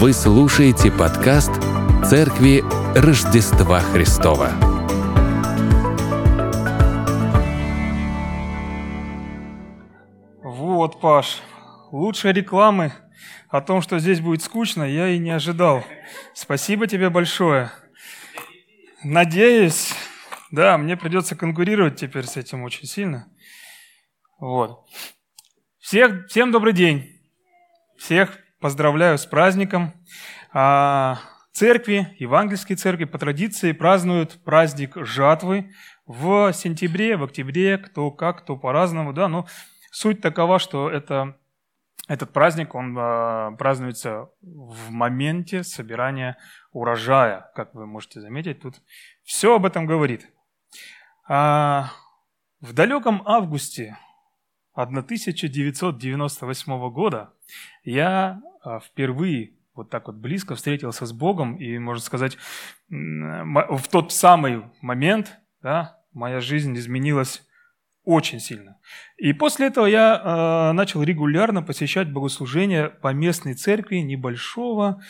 Вы 0.00 0.14
слушаете 0.14 0.90
подкаст 0.90 1.50
«Церкви 2.08 2.62
Рождества 2.98 3.80
Христова». 3.80 4.48
Вот, 10.42 10.98
Паш, 11.02 11.42
лучшей 11.92 12.32
рекламы 12.32 12.94
о 13.50 13.60
том, 13.60 13.82
что 13.82 13.98
здесь 13.98 14.20
будет 14.20 14.42
скучно, 14.42 14.84
я 14.84 15.10
и 15.10 15.18
не 15.18 15.32
ожидал. 15.32 15.84
Спасибо 16.32 16.86
тебе 16.86 17.10
большое. 17.10 17.70
Надеюсь, 19.04 19.92
да, 20.50 20.78
мне 20.78 20.96
придется 20.96 21.36
конкурировать 21.36 22.00
теперь 22.00 22.24
с 22.24 22.38
этим 22.38 22.62
очень 22.62 22.86
сильно. 22.86 23.28
Вот. 24.38 24.88
Всех, 25.78 26.26
всем 26.28 26.52
добрый 26.52 26.72
день. 26.72 27.20
Всех 27.98 28.38
поздравляю 28.60 29.18
с 29.18 29.26
праздником. 29.26 29.92
А, 30.52 31.18
церкви, 31.52 32.14
евангельские 32.18 32.76
церкви 32.76 33.04
по 33.04 33.18
традиции 33.18 33.72
празднуют 33.72 34.42
праздник 34.44 34.96
жатвы 34.96 35.72
в 36.06 36.52
сентябре, 36.52 37.16
в 37.16 37.24
октябре, 37.24 37.78
кто 37.78 38.10
как, 38.10 38.42
кто 38.42 38.56
по-разному, 38.56 39.12
да, 39.12 39.28
но 39.28 39.46
суть 39.90 40.20
такова, 40.20 40.58
что 40.58 40.90
это, 40.90 41.38
этот 42.06 42.32
праздник, 42.32 42.74
он 42.74 42.94
а, 42.98 43.52
празднуется 43.52 44.28
в 44.40 44.90
моменте 44.90 45.64
собирания 45.64 46.36
урожая, 46.72 47.50
как 47.54 47.74
вы 47.74 47.86
можете 47.86 48.20
заметить, 48.20 48.60
тут 48.60 48.82
все 49.24 49.56
об 49.56 49.64
этом 49.64 49.86
говорит. 49.86 50.28
А, 51.28 51.92
в 52.60 52.74
далеком 52.74 53.22
августе 53.24 53.96
1998 54.74 56.90
года 56.90 57.32
я 57.84 58.42
впервые 58.84 59.54
вот 59.74 59.88
так 59.90 60.08
вот 60.08 60.16
близко 60.16 60.56
встретился 60.56 61.06
с 61.06 61.12
Богом, 61.12 61.56
и, 61.56 61.78
можно 61.78 62.02
сказать, 62.02 62.36
в 62.88 63.82
тот 63.90 64.12
самый 64.12 64.64
момент 64.80 65.38
да, 65.62 65.98
моя 66.12 66.40
жизнь 66.40 66.76
изменилась 66.76 67.42
очень 68.04 68.40
сильно. 68.40 68.78
И 69.18 69.32
после 69.32 69.66
этого 69.66 69.86
я 69.86 70.20
э, 70.70 70.72
начал 70.72 71.02
регулярно 71.02 71.62
посещать 71.62 72.10
богослужения 72.10 72.88
по 72.88 73.12
местной 73.12 73.54
церкви 73.54 73.96
небольшого 73.96 75.02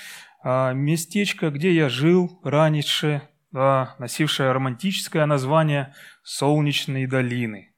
э, 0.45 0.75
местечка, 0.75 1.51
где 1.51 1.73
я 1.73 1.89
жил 1.89 2.41
раньше, 2.43 3.23
да, 3.53 3.95
носившее 3.99 4.53
романтическое 4.53 5.25
название 5.27 5.95
«Солнечные 6.23 7.07
долины» 7.07 7.70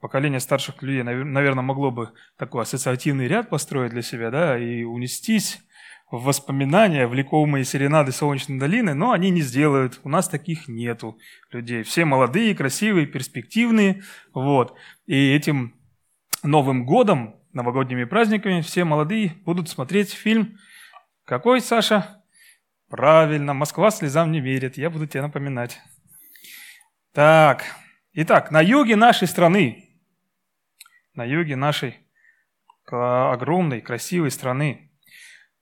поколение 0.00 0.40
старших 0.40 0.82
людей, 0.82 1.02
наверное, 1.02 1.62
могло 1.62 1.90
бы 1.90 2.12
такой 2.36 2.62
ассоциативный 2.62 3.28
ряд 3.28 3.50
построить 3.50 3.92
для 3.92 4.02
себя, 4.02 4.30
да, 4.30 4.58
и 4.58 4.82
унестись 4.84 5.60
в 6.10 6.24
воспоминания, 6.24 7.06
влекомые 7.06 7.64
серенады 7.64 8.12
Солнечной 8.12 8.58
долины, 8.58 8.94
но 8.94 9.12
они 9.12 9.30
не 9.30 9.42
сделают. 9.42 10.00
У 10.04 10.08
нас 10.08 10.28
таких 10.28 10.66
нету 10.66 11.18
людей. 11.50 11.82
Все 11.82 12.04
молодые, 12.04 12.54
красивые, 12.54 13.06
перспективные. 13.06 14.02
Вот. 14.32 14.74
И 15.06 15.34
этим 15.34 15.74
Новым 16.42 16.86
годом, 16.86 17.34
новогодними 17.52 18.04
праздниками 18.04 18.60
все 18.60 18.84
молодые 18.84 19.34
будут 19.44 19.68
смотреть 19.68 20.12
фильм. 20.12 20.58
Какой, 21.24 21.60
Саша? 21.60 22.22
Правильно, 22.88 23.54
Москва 23.54 23.90
слезам 23.90 24.30
не 24.30 24.40
верит. 24.40 24.78
Я 24.78 24.88
буду 24.88 25.06
тебе 25.06 25.22
напоминать. 25.22 25.80
Так, 27.12 27.64
итак, 28.12 28.52
на 28.52 28.60
юге 28.60 28.94
нашей 28.94 29.26
страны 29.26 29.87
на 31.18 31.24
юге 31.24 31.56
нашей 31.56 31.98
огромной, 32.86 33.80
красивой 33.80 34.30
страны. 34.30 34.92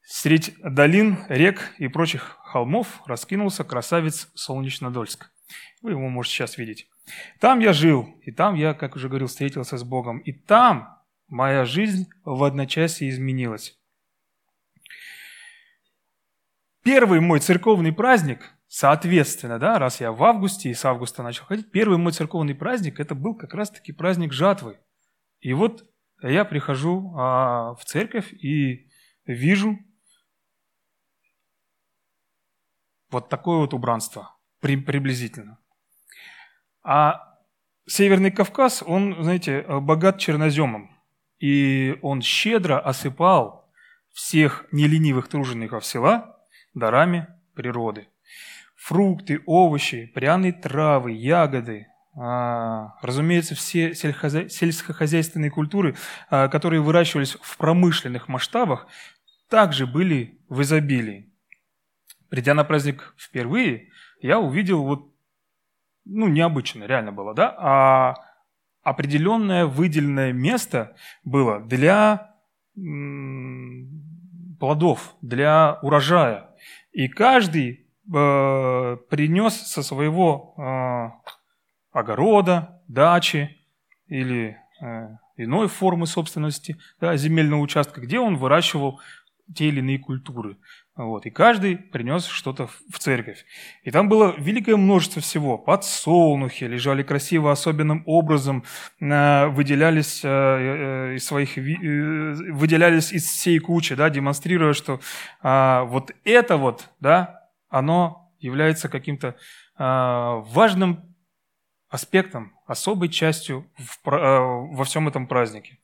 Средь 0.02 0.54
долин, 0.62 1.18
рек 1.28 1.72
и 1.78 1.88
прочих 1.88 2.38
холмов 2.44 3.02
раскинулся 3.06 3.64
красавец 3.64 4.28
Солнечнодольск. 4.34 5.32
Вы 5.82 5.92
его 5.92 6.08
можете 6.08 6.36
сейчас 6.36 6.58
видеть. 6.58 6.88
Там 7.40 7.60
я 7.60 7.72
жил, 7.72 8.04
и 8.20 8.30
там 8.30 8.54
я, 8.54 8.74
как 8.74 8.96
уже 8.96 9.08
говорил, 9.08 9.28
встретился 9.28 9.78
с 9.78 9.82
Богом. 9.82 10.18
И 10.18 10.32
там 10.32 11.02
моя 11.26 11.64
жизнь 11.64 12.06
в 12.24 12.44
одночасье 12.44 13.08
изменилась. 13.08 13.78
Первый 16.84 17.20
мой 17.20 17.40
церковный 17.40 17.92
праздник, 17.92 18.52
соответственно, 18.68 19.58
да, 19.58 19.78
раз 19.78 20.00
я 20.00 20.12
в 20.12 20.22
августе 20.22 20.70
и 20.70 20.74
с 20.74 20.84
августа 20.84 21.22
начал 21.22 21.46
ходить, 21.46 21.72
первый 21.72 21.98
мой 21.98 22.12
церковный 22.12 22.54
праздник, 22.54 23.00
это 23.00 23.14
был 23.14 23.34
как 23.34 23.54
раз-таки 23.54 23.92
праздник 23.92 24.32
жатвы. 24.32 24.78
И 25.46 25.52
вот 25.52 25.88
я 26.22 26.44
прихожу 26.44 27.14
а, 27.16 27.76
в 27.76 27.84
церковь 27.84 28.32
и 28.32 28.90
вижу 29.26 29.78
вот 33.10 33.28
такое 33.28 33.58
вот 33.58 33.72
убранство 33.72 34.36
при, 34.58 34.76
приблизительно. 34.76 35.60
А 36.82 37.38
Северный 37.86 38.32
Кавказ, 38.32 38.82
он, 38.84 39.22
знаете, 39.22 39.64
богат 39.68 40.18
черноземом. 40.18 40.90
И 41.38 41.96
он 42.02 42.22
щедро 42.22 42.80
осыпал 42.80 43.70
всех 44.14 44.66
неленивых 44.72 45.28
тружеников 45.28 45.86
села 45.86 46.44
дарами 46.74 47.28
природы. 47.54 48.08
Фрукты, 48.74 49.40
овощи, 49.46 50.06
пряные 50.06 50.54
травы, 50.54 51.12
ягоды, 51.12 51.86
разумеется, 52.16 53.54
все 53.54 53.94
сельскохозяйственные 53.94 55.50
культуры, 55.50 55.96
а, 56.30 56.48
которые 56.48 56.80
выращивались 56.80 57.36
в 57.40 57.56
промышленных 57.58 58.28
масштабах, 58.28 58.86
также 59.50 59.86
были 59.86 60.40
в 60.48 60.62
изобилии. 60.62 61.30
Придя 62.30 62.54
на 62.54 62.64
праздник 62.64 63.14
впервые, 63.18 63.90
я 64.20 64.40
увидел 64.40 64.82
вот, 64.82 65.14
ну, 66.04 66.28
необычно, 66.28 66.84
реально 66.84 67.12
было, 67.12 67.34
да, 67.34 67.54
а 67.58 68.14
определенное 68.82 69.66
выделенное 69.66 70.32
место 70.32 70.96
было 71.24 71.60
для 71.60 72.34
плодов, 74.58 75.14
для 75.20 75.78
урожая. 75.82 76.50
И 76.92 77.08
каждый 77.08 77.86
э, 78.14 78.96
принес 79.10 79.54
со 79.54 79.82
своего 79.82 80.54
э, 80.56 81.32
огорода, 81.96 82.82
дачи 82.88 83.56
или 84.06 84.58
э, 84.82 85.08
иной 85.38 85.68
формы 85.68 86.06
собственности, 86.06 86.76
да, 87.00 87.16
земельного 87.16 87.60
участка, 87.60 88.02
где 88.02 88.20
он 88.20 88.36
выращивал 88.36 89.00
те 89.54 89.68
или 89.68 89.78
иные 89.78 89.98
культуры. 89.98 90.58
Вот. 90.94 91.24
И 91.24 91.30
каждый 91.30 91.76
принес 91.76 92.26
что-то 92.26 92.68
в 92.90 92.98
церковь. 92.98 93.46
И 93.82 93.90
там 93.90 94.08
было 94.08 94.34
великое 94.36 94.76
множество 94.76 95.22
всего. 95.22 95.56
Подсолнухи 95.56 96.64
лежали 96.64 97.02
красиво, 97.02 97.50
особенным 97.50 98.02
образом, 98.06 98.64
э, 99.00 99.46
выделялись, 99.46 100.20
э, 100.22 100.28
э, 100.28 101.14
из 101.16 101.24
своих, 101.24 101.56
выделялись 101.56 103.10
из 103.12 103.24
всей 103.24 103.58
кучи, 103.58 103.94
да, 103.94 104.10
демонстрируя, 104.10 104.74
что 104.74 105.00
а, 105.42 105.84
вот 105.84 106.12
это 106.24 106.58
вот, 106.58 106.90
да, 107.00 107.48
оно 107.70 108.30
является 108.38 108.88
каким-то 108.90 109.36
а, 109.78 110.36
важным 110.40 111.15
аспектом, 111.88 112.52
особой 112.66 113.08
частью 113.08 113.70
в, 113.76 114.08
э, 114.08 114.38
во 114.76 114.84
всем 114.84 115.08
этом 115.08 115.26
празднике. 115.26 115.78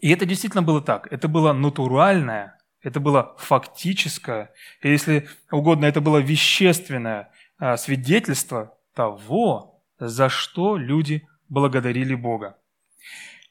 И 0.00 0.10
это 0.10 0.26
действительно 0.26 0.62
было 0.62 0.80
так. 0.80 1.10
Это 1.12 1.28
было 1.28 1.52
натуральное, 1.52 2.58
это 2.82 3.00
было 3.00 3.34
фактическое, 3.38 4.52
и 4.82 4.90
если 4.90 5.28
угодно, 5.50 5.86
это 5.86 6.00
было 6.00 6.18
вещественное 6.18 7.32
э, 7.58 7.76
свидетельство 7.76 8.78
того, 8.94 9.82
за 9.98 10.28
что 10.28 10.76
люди 10.76 11.26
благодарили 11.48 12.14
Бога. 12.14 12.58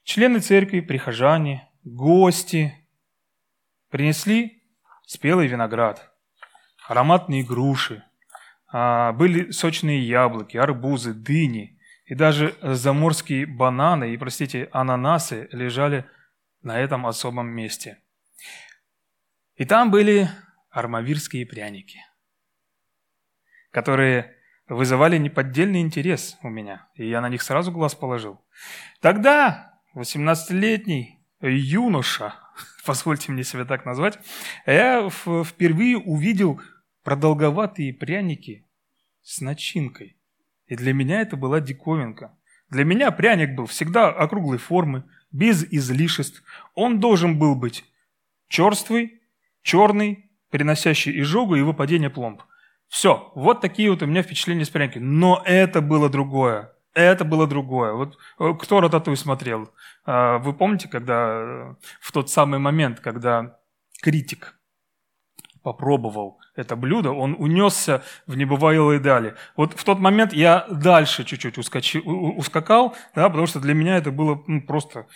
Члены 0.04 0.40
церкви, 0.40 0.82
прихожане, 0.82 1.68
гости 1.84 2.74
принесли 3.90 4.64
спелый 5.06 5.48
виноград, 5.48 6.12
ароматные 6.88 7.44
груши, 7.44 8.04
были 9.14 9.52
сочные 9.52 10.06
яблоки, 10.06 10.58
арбузы, 10.58 11.14
дыни 11.14 11.80
и 12.06 12.16
даже 12.16 12.56
заморские 12.62 13.46
бананы 13.46 14.14
и, 14.14 14.18
простите, 14.18 14.70
ананасы 14.74 15.48
лежали 15.52 16.06
на 16.62 16.80
этом 16.80 17.06
особом 17.06 17.48
месте. 17.48 18.00
И 19.56 19.64
там 19.64 19.92
были 19.92 20.30
армавирские 20.70 21.46
пряники, 21.46 22.00
которые 23.72 24.36
вызывали 24.68 25.18
неподдельный 25.18 25.80
интерес 25.80 26.38
у 26.42 26.50
меня, 26.50 26.90
и 26.96 27.08
я 27.08 27.22
на 27.22 27.30
них 27.30 27.44
сразу 27.44 27.72
глаз 27.72 27.96
положил. 27.96 28.44
Тогда 29.00 29.80
18-летний 29.96 31.26
юноша, 31.40 32.36
позвольте 32.86 33.32
мне 33.32 33.46
себя 33.46 33.64
так 33.64 33.86
назвать, 33.86 34.20
я 34.66 35.10
впервые 35.10 35.98
увидел 35.98 36.60
продолговатые 37.06 37.94
пряники 37.94 38.66
с 39.22 39.40
начинкой. 39.40 40.18
И 40.68 40.76
для 40.76 40.92
меня 40.92 41.22
это 41.22 41.38
была 41.38 41.62
диковинка. 41.62 42.36
Для 42.70 42.84
меня 42.84 43.12
пряник 43.12 43.56
был 43.56 43.68
всегда 43.68 44.10
округлой 44.10 44.58
формы, 44.58 45.04
без 45.32 45.64
излишеств. 45.64 46.44
Он 46.74 47.00
должен 47.00 47.38
был 47.38 47.56
быть 47.56 47.86
черствый, 48.48 49.22
черный, 49.62 50.32
приносящий 50.50 51.22
изжогу 51.22 51.56
и 51.56 51.62
выпадение 51.62 52.10
пломб. 52.10 52.42
Все, 52.88 53.32
вот 53.36 53.62
такие 53.62 53.92
вот 53.92 54.02
у 54.02 54.08
меня 54.08 54.24
впечатления 54.24 54.66
с 54.66 54.70
пряники. 54.70 54.98
Но 54.98 55.44
это 55.46 55.82
было 55.82 56.10
другое. 56.10 56.74
Это 56.96 57.24
было 57.24 57.46
другое. 57.46 57.94
Вот 57.94 58.18
э, 58.40 58.54
кто 58.60 58.82
Рататуй 58.82 59.18
смотрел? 59.18 59.70
А, 60.06 60.40
вы 60.40 60.54
помните, 60.54 60.88
когда 60.88 61.28
э, 61.30 61.76
в 62.00 62.12
тот 62.12 62.32
самый 62.32 62.58
момент, 62.58 63.00
когда 63.00 63.60
критик 64.02 64.55
попробовал 65.66 66.40
это 66.56 66.76
блюдо, 66.76 67.12
он 67.12 67.36
унесся 67.40 68.04
в 68.28 68.38
небывалые 68.38 69.00
дали. 69.00 69.34
Вот 69.58 69.74
в 69.74 69.84
тот 69.84 69.98
момент 69.98 70.32
я 70.32 70.68
дальше 70.70 71.24
чуть-чуть 71.26 71.58
ускочи, 71.58 71.98
ускакал, 71.98 72.96
да, 73.16 73.28
потому 73.30 73.48
что 73.48 73.60
для 73.60 73.74
меня 73.74 73.98
это 73.98 74.12
было 74.12 74.44
ну, 74.46 74.62
просто 74.62 75.08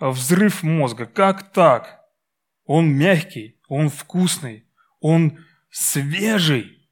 взрыв 0.00 0.64
мозга. 0.64 1.06
Как 1.06 1.52
так? 1.52 2.00
Он 2.64 2.88
мягкий, 2.88 3.60
он 3.68 3.88
вкусный, 3.88 4.66
он 4.98 5.38
свежий. 5.70 6.90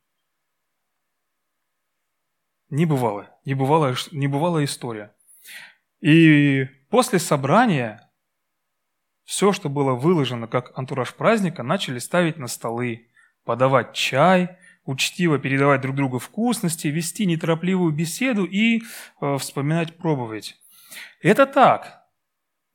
Небывалая, 2.71 3.31
небывалая, 3.45 3.97
небывалая 4.13 4.65
история. 4.65 5.13
И 6.01 6.67
после 6.89 7.19
собрания 7.19 8.06
все, 9.27 9.53
что 9.53 9.69
было 9.69 9.93
выложено 9.93 10.47
как 10.47 10.73
антураж 10.79 11.13
праздника, 11.15 11.63
начали 11.63 11.99
ставить 11.99 12.39
на 12.39 12.47
столы, 12.47 13.09
подавать 13.45 13.93
чай, 13.93 14.57
учтиво 14.87 15.39
передавать 15.39 15.83
друг 15.83 15.97
другу 15.97 16.19
вкусности, 16.19 16.87
вести 16.87 17.27
неторопливую 17.27 17.93
беседу 17.93 18.45
и 18.45 18.81
э, 19.21 19.37
вспоминать 19.39 19.97
пробовать. 19.97 20.57
Это 21.21 21.45
так. 21.45 22.05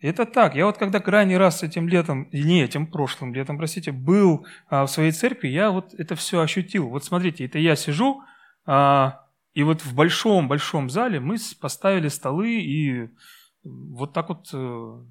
Это 0.01 0.25
так. 0.25 0.55
Я 0.55 0.65
вот 0.65 0.77
когда 0.77 0.99
крайний 0.99 1.37
раз 1.37 1.63
этим 1.63 1.87
летом, 1.87 2.27
не 2.31 2.63
этим 2.63 2.87
прошлым 2.87 3.33
летом, 3.33 3.57
простите, 3.57 3.91
был 3.91 4.47
а, 4.67 4.87
в 4.87 4.89
своей 4.89 5.11
церкви, 5.11 5.47
я 5.47 5.69
вот 5.69 5.93
это 5.93 6.15
все 6.15 6.41
ощутил. 6.41 6.89
Вот 6.89 7.05
смотрите, 7.05 7.45
это 7.45 7.59
я 7.59 7.75
сижу, 7.75 8.23
а, 8.65 9.27
и 9.53 9.61
вот 9.61 9.81
в 9.81 9.93
большом-большом 9.93 10.89
зале 10.89 11.19
мы 11.19 11.37
поставили 11.59 12.07
столы 12.07 12.61
и 12.61 13.09
вот 13.63 14.13
так 14.13 14.29
вот 14.29 14.49
э, 14.53 15.03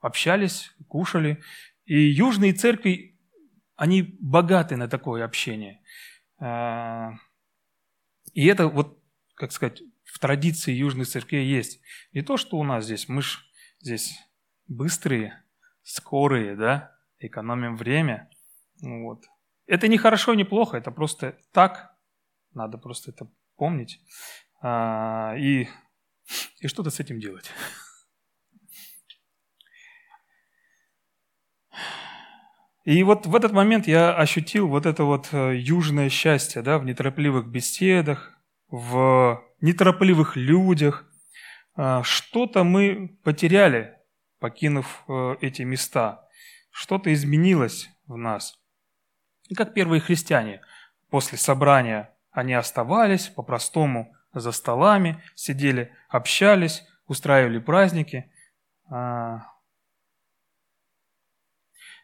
общались, 0.00 0.72
кушали. 0.88 1.42
И 1.84 1.98
южные 1.98 2.52
церкви, 2.52 3.18
они 3.76 4.02
богаты 4.20 4.76
на 4.76 4.88
такое 4.88 5.24
общение. 5.24 5.80
А, 6.38 7.12
и 8.32 8.46
это 8.46 8.68
вот, 8.68 9.02
как 9.34 9.52
сказать, 9.52 9.82
в 10.04 10.18
традиции 10.18 10.72
южных 10.72 11.08
церквей 11.08 11.46
есть. 11.46 11.80
Не 12.12 12.22
то, 12.22 12.36
что 12.36 12.58
у 12.58 12.64
нас 12.64 12.84
здесь, 12.84 13.08
мы 13.08 13.22
же 13.22 13.38
здесь 13.80 14.18
быстрые, 14.66 15.42
скорые, 15.82 16.56
да, 16.56 16.96
экономим 17.18 17.76
время. 17.76 18.30
Вот. 18.82 19.24
Это 19.66 19.88
не 19.88 19.98
хорошо, 19.98 20.34
не 20.34 20.44
плохо, 20.44 20.76
это 20.76 20.90
просто 20.90 21.38
так. 21.52 21.96
Надо 22.52 22.78
просто 22.78 23.12
это 23.12 23.30
помнить 23.56 24.00
а, 24.60 25.34
и, 25.36 25.68
и 26.58 26.66
что-то 26.66 26.90
с 26.90 26.98
этим 26.98 27.20
делать. 27.20 27.50
И 32.84 33.02
вот 33.02 33.26
в 33.26 33.34
этот 33.34 33.52
момент 33.52 33.86
я 33.86 34.14
ощутил 34.14 34.68
вот 34.68 34.86
это 34.86 35.04
вот 35.04 35.28
э, 35.32 35.56
южное 35.56 36.08
счастье, 36.08 36.62
да, 36.62 36.78
в 36.78 36.84
неторопливых 36.84 37.46
беседах, 37.46 38.32
в 38.70 39.42
неторопливых 39.60 40.36
людях. 40.36 41.04
А, 41.76 42.02
что-то 42.02 42.64
мы 42.64 43.18
потеряли, 43.22 43.98
покинув 44.38 45.04
э, 45.08 45.36
эти 45.42 45.62
места. 45.62 46.26
Что-то 46.70 47.12
изменилось 47.12 47.90
в 48.06 48.16
нас. 48.16 48.58
И 49.48 49.54
как 49.54 49.74
первые 49.74 50.00
христиане 50.00 50.62
после 51.10 51.36
собрания 51.36 52.14
они 52.30 52.54
оставались 52.54 53.28
по-простому 53.28 54.14
за 54.32 54.52
столами, 54.52 55.22
сидели, 55.34 55.92
общались, 56.08 56.84
устраивали 57.06 57.58
праздники. 57.58 58.30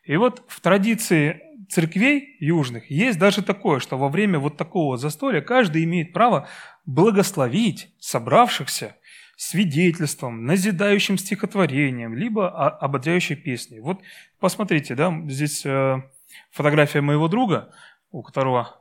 И 0.06 0.16
вот 0.16 0.44
в 0.46 0.60
традиции 0.60 1.42
церквей 1.68 2.36
южных 2.38 2.90
есть 2.90 3.18
даже 3.18 3.42
такое, 3.42 3.80
что 3.80 3.98
во 3.98 4.08
время 4.08 4.38
вот 4.38 4.56
такого 4.56 4.96
застолья 4.96 5.40
каждый 5.40 5.84
имеет 5.84 6.12
право 6.12 6.48
благословить 6.84 7.92
собравшихся 7.98 8.96
свидетельством, 9.36 10.46
назидающим 10.46 11.18
стихотворением, 11.18 12.14
либо 12.14 12.48
ободряющей 12.48 13.36
песней. 13.36 13.80
Вот 13.80 14.00
посмотрите, 14.38 14.94
да, 14.94 15.12
здесь 15.26 15.66
э, 15.66 16.02
фотография 16.50 17.02
моего 17.02 17.28
друга, 17.28 17.74
у 18.10 18.22
которого 18.22 18.80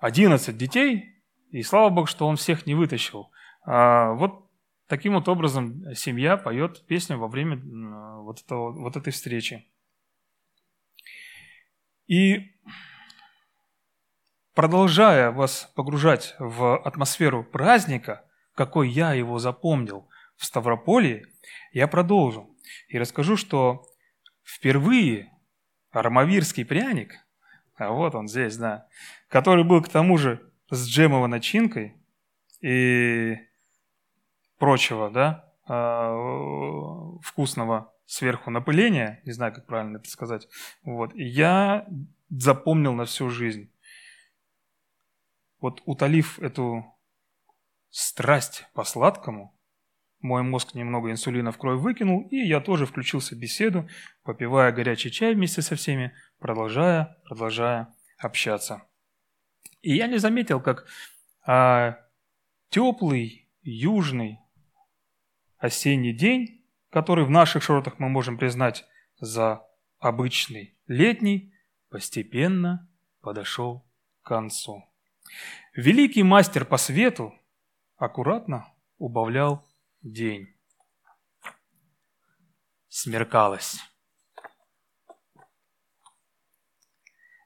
11 0.00 0.56
детей, 0.58 1.22
и 1.52 1.62
слава 1.62 1.88
Богу, 1.88 2.06
что 2.06 2.26
он 2.26 2.36
всех 2.36 2.66
не 2.66 2.74
вытащил. 2.74 3.30
А 3.64 4.12
вот 4.12 4.44
таким 4.88 5.14
вот 5.14 5.28
образом 5.28 5.94
семья 5.94 6.36
поет 6.36 6.84
песню 6.86 7.16
во 7.16 7.28
время 7.28 7.56
вот, 8.22 8.42
этого, 8.42 8.72
вот 8.72 8.96
этой 8.96 9.12
встречи. 9.12 9.64
И 12.08 12.50
продолжая 14.54 15.30
вас 15.30 15.70
погружать 15.76 16.34
в 16.38 16.76
атмосферу 16.78 17.44
праздника, 17.44 18.24
какой 18.54 18.88
я 18.88 19.12
его 19.12 19.38
запомнил 19.38 20.08
в 20.36 20.44
Ставрополе, 20.44 21.26
я 21.72 21.86
продолжу 21.86 22.56
и 22.88 22.98
расскажу, 22.98 23.36
что 23.36 23.84
впервые 24.42 25.30
аромавирский 25.90 26.64
пряник, 26.64 27.14
а 27.76 27.90
вот 27.90 28.14
он 28.14 28.26
здесь, 28.26 28.56
да, 28.56 28.88
который 29.28 29.64
был 29.64 29.82
к 29.82 29.88
тому 29.88 30.16
же 30.16 30.50
с 30.70 30.88
джемовой 30.88 31.28
начинкой 31.28 31.94
и 32.62 33.36
прочего, 34.58 35.10
да, 35.10 35.52
а, 35.66 36.14
вкусного 37.22 37.92
сверху 38.08 38.50
напыления, 38.50 39.20
не 39.26 39.32
знаю, 39.32 39.52
как 39.52 39.66
правильно 39.66 39.98
это 39.98 40.08
сказать, 40.08 40.48
вот, 40.82 41.12
я 41.14 41.86
запомнил 42.30 42.94
на 42.94 43.04
всю 43.04 43.28
жизнь. 43.28 43.70
Вот 45.60 45.82
утолив 45.84 46.38
эту 46.38 46.86
страсть 47.90 48.66
по 48.72 48.84
сладкому, 48.84 49.54
мой 50.20 50.42
мозг 50.42 50.74
немного 50.74 51.10
инсулина 51.10 51.52
в 51.52 51.58
кровь 51.58 51.80
выкинул, 51.80 52.26
и 52.30 52.36
я 52.36 52.60
тоже 52.60 52.86
включился 52.86 53.34
в 53.34 53.38
беседу, 53.38 53.86
попивая 54.22 54.72
горячий 54.72 55.10
чай 55.10 55.34
вместе 55.34 55.60
со 55.60 55.76
всеми, 55.76 56.14
продолжая, 56.38 57.18
продолжая 57.24 57.94
общаться. 58.16 58.82
И 59.82 59.94
я 59.94 60.06
не 60.06 60.16
заметил, 60.16 60.60
как 60.62 60.86
а, 61.46 61.98
теплый 62.70 63.50
южный 63.60 64.38
осенний 65.58 66.14
день, 66.14 66.57
который 66.90 67.24
в 67.24 67.30
наших 67.30 67.62
широтах 67.62 67.98
мы 67.98 68.08
можем 68.08 68.38
признать 68.38 68.84
за 69.18 69.66
обычный 69.98 70.76
летний, 70.86 71.52
постепенно 71.90 72.88
подошел 73.20 73.86
к 74.22 74.28
концу. 74.28 74.84
Великий 75.74 76.22
мастер 76.22 76.64
по 76.64 76.76
свету 76.76 77.34
аккуратно 77.96 78.72
убавлял 78.98 79.66
день. 80.02 80.54
Смеркалось. 82.88 83.78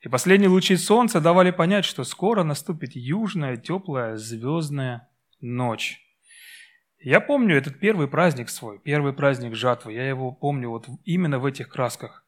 И 0.03 0.09
последние 0.09 0.49
лучи 0.49 0.77
солнца 0.77 1.21
давали 1.21 1.53
понять, 1.53 1.85
что 1.85 2.03
скоро 2.03 2.43
наступит 2.43 2.97
южная, 2.97 3.57
теплая, 3.57 4.17
звездная 4.17 5.09
ночь. 5.41 6.01
Я 7.05 7.21
помню 7.21 7.57
этот 7.57 7.81
первый 7.81 8.07
праздник 8.07 8.49
свой, 8.49 8.79
первый 8.79 9.13
праздник 9.13 9.57
жатвы. 9.57 9.93
Я 9.93 10.09
его 10.09 10.31
помню 10.31 10.71
вот 10.71 10.87
именно 11.05 11.41
в 11.41 11.47
этих 11.47 11.69
красках. 11.69 12.25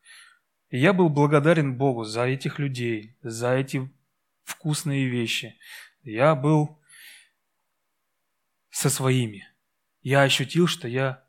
И 0.69 0.79
я 0.79 0.93
был 0.93 1.09
благодарен 1.09 1.77
Богу 1.77 2.03
за 2.03 2.25
этих 2.25 2.59
людей, 2.59 3.17
за 3.23 3.55
эти 3.55 3.89
вкусные 4.43 5.09
вещи. 5.09 5.57
Я 6.03 6.35
был 6.35 6.83
со 8.71 8.91
своими. 8.91 9.47
Я 10.03 10.23
ощутил, 10.23 10.67
что 10.67 10.89
я 10.89 11.25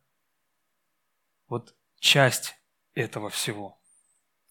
вот 1.47 1.75
часть 1.99 2.55
этого 2.95 3.29
всего. 3.29 3.79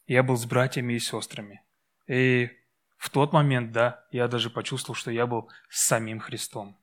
Я 0.07 0.23
был 0.23 0.37
с 0.37 0.45
братьями 0.45 0.93
и 0.93 1.01
сестрами. 1.01 1.65
И 2.07 2.49
в 2.97 3.11
тот 3.11 3.33
момент, 3.33 3.73
да, 3.73 4.07
я 4.13 4.29
даже 4.29 4.51
почувствовал, 4.51 4.95
что 4.95 5.11
я 5.11 5.27
был 5.27 5.51
с 5.69 5.85
самим 5.85 6.21
Христом. 6.21 6.79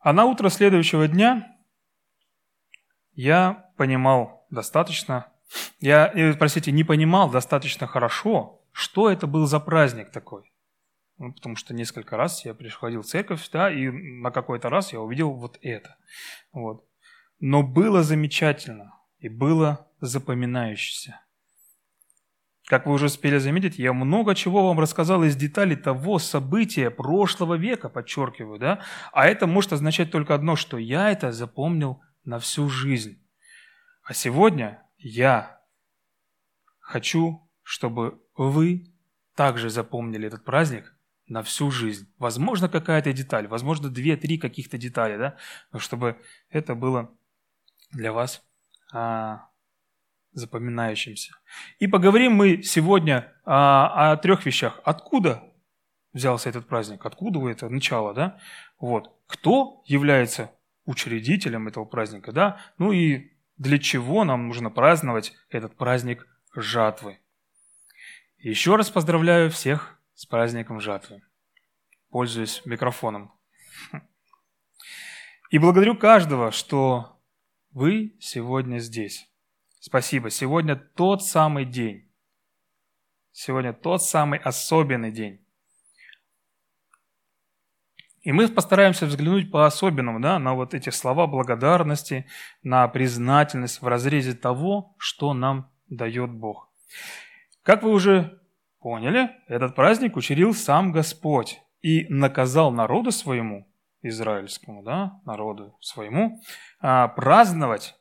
А 0.00 0.12
на 0.14 0.24
утро 0.24 0.48
следующего 0.48 1.06
дня 1.08 1.56
я 3.12 3.70
понимал 3.76 4.46
достаточно, 4.50 5.30
я, 5.78 6.10
э, 6.14 6.34
простите, 6.34 6.72
не 6.72 6.84
понимал 6.84 7.30
достаточно 7.30 7.86
хорошо, 7.86 8.62
что 8.72 9.10
это 9.10 9.26
был 9.26 9.46
за 9.46 9.60
праздник 9.60 10.10
такой. 10.10 10.50
Ну, 11.18 11.34
потому 11.34 11.54
что 11.54 11.74
несколько 11.74 12.16
раз 12.16 12.46
я 12.46 12.54
приходил 12.54 13.02
в 13.02 13.06
церковь, 13.06 13.46
да, 13.50 13.70
и 13.70 13.90
на 13.90 14.30
какой-то 14.30 14.70
раз 14.70 14.94
я 14.94 15.00
увидел 15.00 15.32
вот 15.34 15.58
это. 15.60 15.96
Вот. 16.52 16.86
Но 17.40 17.62
было 17.62 18.02
замечательно 18.02 18.94
и 19.18 19.28
было 19.28 19.86
запоминающееся. 20.00 21.20
Как 22.70 22.86
вы 22.86 22.92
уже 22.92 23.06
успели 23.06 23.38
заметить, 23.38 23.80
я 23.80 23.92
много 23.92 24.32
чего 24.36 24.68
вам 24.68 24.78
рассказал 24.78 25.24
из 25.24 25.34
деталей 25.34 25.74
того 25.74 26.20
события 26.20 26.88
прошлого 26.88 27.56
века, 27.56 27.88
подчеркиваю, 27.88 28.60
да? 28.60 28.84
А 29.12 29.26
это 29.26 29.48
может 29.48 29.72
означать 29.72 30.12
только 30.12 30.36
одно, 30.36 30.54
что 30.54 30.78
я 30.78 31.10
это 31.10 31.32
запомнил 31.32 32.00
на 32.24 32.38
всю 32.38 32.68
жизнь. 32.68 33.20
А 34.04 34.14
сегодня 34.14 34.86
я 34.98 35.60
хочу, 36.78 37.50
чтобы 37.64 38.22
вы 38.36 38.94
также 39.34 39.68
запомнили 39.68 40.28
этот 40.28 40.44
праздник 40.44 40.94
на 41.26 41.42
всю 41.42 41.72
жизнь. 41.72 42.08
Возможно, 42.18 42.68
какая-то 42.68 43.12
деталь, 43.12 43.48
возможно, 43.48 43.88
две-три 43.88 44.38
каких-то 44.38 44.78
детали, 44.78 45.16
да, 45.16 45.36
но 45.72 45.80
чтобы 45.80 46.20
это 46.50 46.76
было 46.76 47.12
для 47.90 48.12
вас 48.12 48.44
а, 48.92 49.49
запоминающимся. 50.32 51.34
И 51.78 51.86
поговорим 51.86 52.32
мы 52.32 52.62
сегодня 52.62 53.32
а, 53.44 54.12
о 54.12 54.16
трех 54.16 54.46
вещах. 54.46 54.80
Откуда 54.84 55.42
взялся 56.12 56.48
этот 56.48 56.66
праздник? 56.66 57.04
Откуда 57.04 57.46
это 57.48 57.68
начало, 57.68 58.14
да? 58.14 58.38
Вот. 58.78 59.16
Кто 59.26 59.82
является 59.86 60.50
учредителем 60.84 61.68
этого 61.68 61.84
праздника, 61.84 62.32
да? 62.32 62.60
Ну 62.78 62.92
и 62.92 63.32
для 63.56 63.78
чего 63.78 64.24
нам 64.24 64.48
нужно 64.48 64.70
праздновать 64.70 65.32
этот 65.50 65.76
праздник 65.76 66.26
жатвы? 66.54 67.18
Еще 68.38 68.76
раз 68.76 68.90
поздравляю 68.90 69.50
всех 69.50 70.00
с 70.14 70.26
праздником 70.26 70.80
жатвы. 70.80 71.22
Пользуюсь 72.10 72.62
микрофоном. 72.64 73.32
И 75.50 75.58
благодарю 75.58 75.96
каждого, 75.96 76.50
что 76.50 77.20
вы 77.72 78.16
сегодня 78.20 78.78
здесь. 78.78 79.29
Спасибо. 79.80 80.28
Сегодня 80.28 80.76
тот 80.76 81.24
самый 81.24 81.64
день. 81.64 82.06
Сегодня 83.32 83.72
тот 83.72 84.02
самый 84.02 84.38
особенный 84.38 85.10
день. 85.10 85.40
И 88.20 88.32
мы 88.32 88.46
постараемся 88.48 89.06
взглянуть 89.06 89.50
по-особенному 89.50 90.20
да, 90.20 90.38
на 90.38 90.54
вот 90.54 90.74
эти 90.74 90.90
слова 90.90 91.26
благодарности, 91.26 92.26
на 92.62 92.86
признательность 92.88 93.80
в 93.80 93.86
разрезе 93.86 94.34
того, 94.34 94.94
что 94.98 95.32
нам 95.32 95.70
дает 95.88 96.30
Бог. 96.30 96.68
Как 97.62 97.82
вы 97.82 97.92
уже 97.92 98.38
поняли, 98.80 99.30
этот 99.48 99.74
праздник 99.74 100.16
учредил 100.16 100.52
сам 100.52 100.92
Господь 100.92 101.62
и 101.80 102.06
наказал 102.12 102.70
народу 102.70 103.10
своему, 103.10 103.66
израильскому 104.02 104.82
да, 104.82 105.20
народу 105.24 105.74
своему, 105.80 106.38
а, 106.80 107.08
праздновать 107.08 107.96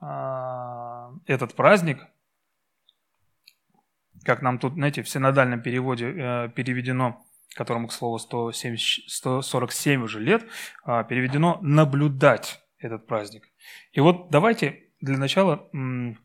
этот 0.00 1.54
праздник, 1.54 1.98
как 4.24 4.42
нам 4.42 4.58
тут, 4.58 4.74
знаете, 4.74 5.02
в 5.02 5.08
синодальном 5.08 5.62
переводе 5.62 6.06
э, 6.06 6.48
переведено, 6.54 7.24
которому, 7.54 7.88
к 7.88 7.92
слову, 7.92 8.18
170, 8.18 9.10
147 9.10 10.02
уже 10.02 10.20
лет, 10.20 10.46
э, 10.86 11.04
переведено 11.08 11.58
«наблюдать 11.62 12.60
этот 12.78 13.06
праздник». 13.06 13.48
И 13.92 14.00
вот 14.00 14.30
давайте 14.30 14.90
для 15.00 15.16
начала 15.16 15.68
м, 15.72 16.18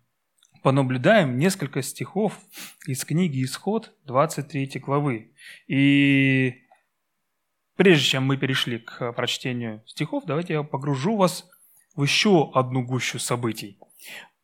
понаблюдаем 0.61 1.37
несколько 1.37 1.81
стихов 1.81 2.37
из 2.85 3.05
книги 3.05 3.43
«Исход» 3.43 3.93
23 4.05 4.79
главы. 4.79 5.33
И 5.67 6.63
прежде 7.77 8.05
чем 8.05 8.23
мы 8.23 8.37
перешли 8.37 8.79
к 8.79 9.13
прочтению 9.13 9.83
стихов, 9.85 10.25
давайте 10.25 10.53
я 10.53 10.63
погружу 10.63 11.15
вас 11.15 11.49
в 11.95 12.03
еще 12.03 12.51
одну 12.53 12.83
гущу 12.83 13.19
событий. 13.19 13.79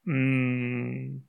Помните, 0.03 1.23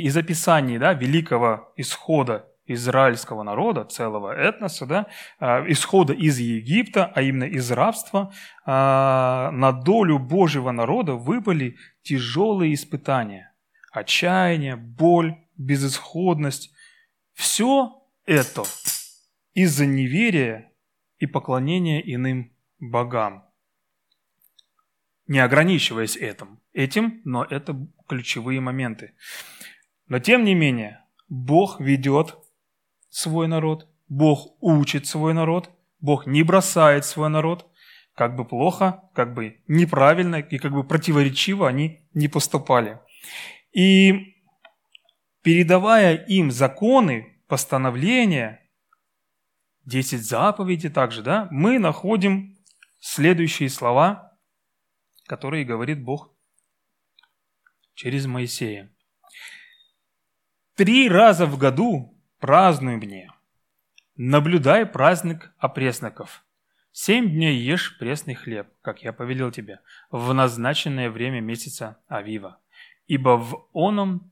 из 0.00 0.16
описаний 0.16 0.78
да, 0.78 0.92
великого 0.92 1.72
исхода 1.76 2.48
израильского 2.66 3.42
народа, 3.42 3.84
целого 3.84 4.32
этноса, 4.32 4.86
да, 4.86 5.06
а, 5.38 5.64
исхода 5.66 6.12
из 6.12 6.38
Египта, 6.38 7.10
а 7.14 7.22
именно 7.22 7.44
из 7.44 7.70
рабства, 7.70 8.32
а, 8.64 9.50
на 9.50 9.72
долю 9.72 10.18
Божьего 10.18 10.70
народа 10.70 11.14
выпали 11.14 11.76
тяжелые 12.02 12.74
испытания. 12.74 13.52
Отчаяние, 13.90 14.76
боль, 14.76 15.36
безысходность. 15.56 16.72
Все 17.34 18.00
это 18.26 18.62
из-за 19.54 19.86
неверия 19.86 20.72
и 21.18 21.26
поклонения 21.26 22.00
иным 22.00 22.52
богам 22.78 23.44
не 25.26 25.38
ограничиваясь 25.38 26.16
этим, 26.16 26.60
этим, 26.72 27.20
но 27.24 27.44
это 27.44 27.76
ключевые 28.08 28.60
моменты. 28.60 29.14
Но 30.08 30.18
тем 30.18 30.44
не 30.44 30.54
менее, 30.54 31.04
Бог 31.28 31.80
ведет 31.80 32.36
свой 33.08 33.48
народ, 33.48 33.88
Бог 34.08 34.56
учит 34.60 35.06
свой 35.06 35.32
народ, 35.34 35.70
Бог 36.00 36.26
не 36.26 36.42
бросает 36.42 37.04
свой 37.04 37.30
народ, 37.30 37.66
как 38.14 38.36
бы 38.36 38.44
плохо, 38.44 39.04
как 39.14 39.32
бы 39.32 39.60
неправильно 39.68 40.36
и 40.36 40.58
как 40.58 40.72
бы 40.72 40.84
противоречиво 40.84 41.68
они 41.68 42.00
не 42.12 42.28
поступали. 42.28 42.98
И 43.72 44.34
передавая 45.42 46.16
им 46.16 46.50
законы, 46.50 47.38
постановления, 47.46 48.60
10 49.86 50.22
заповедей 50.22 50.90
также, 50.90 51.22
да, 51.22 51.48
мы 51.50 51.78
находим 51.78 52.58
следующие 53.00 53.68
слова– 53.68 54.28
которые 55.32 55.64
говорит 55.64 56.04
Бог 56.04 56.30
через 57.94 58.26
Моисея. 58.26 58.92
Три 60.74 61.08
раза 61.08 61.46
в 61.46 61.56
году 61.56 62.22
празднуй 62.38 62.96
мне. 62.96 63.32
Наблюдай 64.14 64.84
праздник 64.84 65.54
опресноков. 65.56 66.44
Семь 66.90 67.30
дней 67.30 67.56
ешь 67.56 67.96
пресный 67.98 68.34
хлеб, 68.34 68.68
как 68.82 69.02
я 69.02 69.14
повелел 69.14 69.50
тебе, 69.50 69.80
в 70.10 70.34
назначенное 70.34 71.08
время 71.08 71.40
месяца 71.40 71.96
Авива. 72.08 72.60
Ибо 73.06 73.38
в 73.38 73.70
оном 73.72 74.30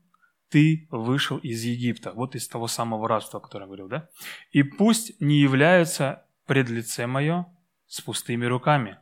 ты 0.49 0.87
вышел 0.91 1.39
из 1.39 1.63
Египта, 1.63 2.11
вот 2.11 2.35
из 2.35 2.47
того 2.47 2.67
самого 2.67 3.07
рабства, 3.07 3.39
о 3.39 3.41
котором 3.41 3.63
я 3.63 3.67
говорил, 3.69 3.87
да? 3.87 4.07
И 4.51 4.61
пусть 4.61 5.19
не 5.19 5.39
являются 5.39 6.27
пред 6.45 6.69
лице 6.69 7.07
мое 7.07 7.47
с 7.87 8.01
пустыми 8.01 8.45
руками, 8.45 8.99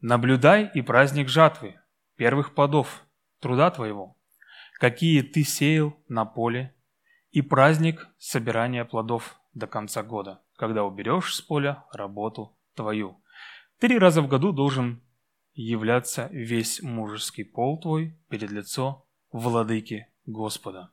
Наблюдай 0.00 0.70
и 0.72 0.80
праздник 0.80 1.28
жатвы, 1.28 1.78
первых 2.16 2.54
плодов, 2.54 3.04
труда 3.38 3.70
твоего, 3.70 4.16
какие 4.78 5.20
ты 5.20 5.42
сеял 5.42 6.02
на 6.08 6.24
поле, 6.24 6.74
и 7.30 7.42
праздник 7.42 8.08
собирания 8.18 8.84
плодов 8.84 9.38
до 9.52 9.66
конца 9.66 10.02
года, 10.02 10.42
когда 10.56 10.84
уберешь 10.84 11.34
с 11.34 11.42
поля 11.42 11.84
работу 11.92 12.56
твою. 12.74 13.22
Три 13.78 13.98
раза 13.98 14.22
в 14.22 14.28
году 14.28 14.52
должен 14.52 15.02
являться 15.52 16.28
весь 16.32 16.82
мужеский 16.82 17.44
пол 17.44 17.78
твой 17.78 18.18
перед 18.28 18.50
лицо 18.50 19.06
владыки 19.32 20.06
Господа. 20.24 20.90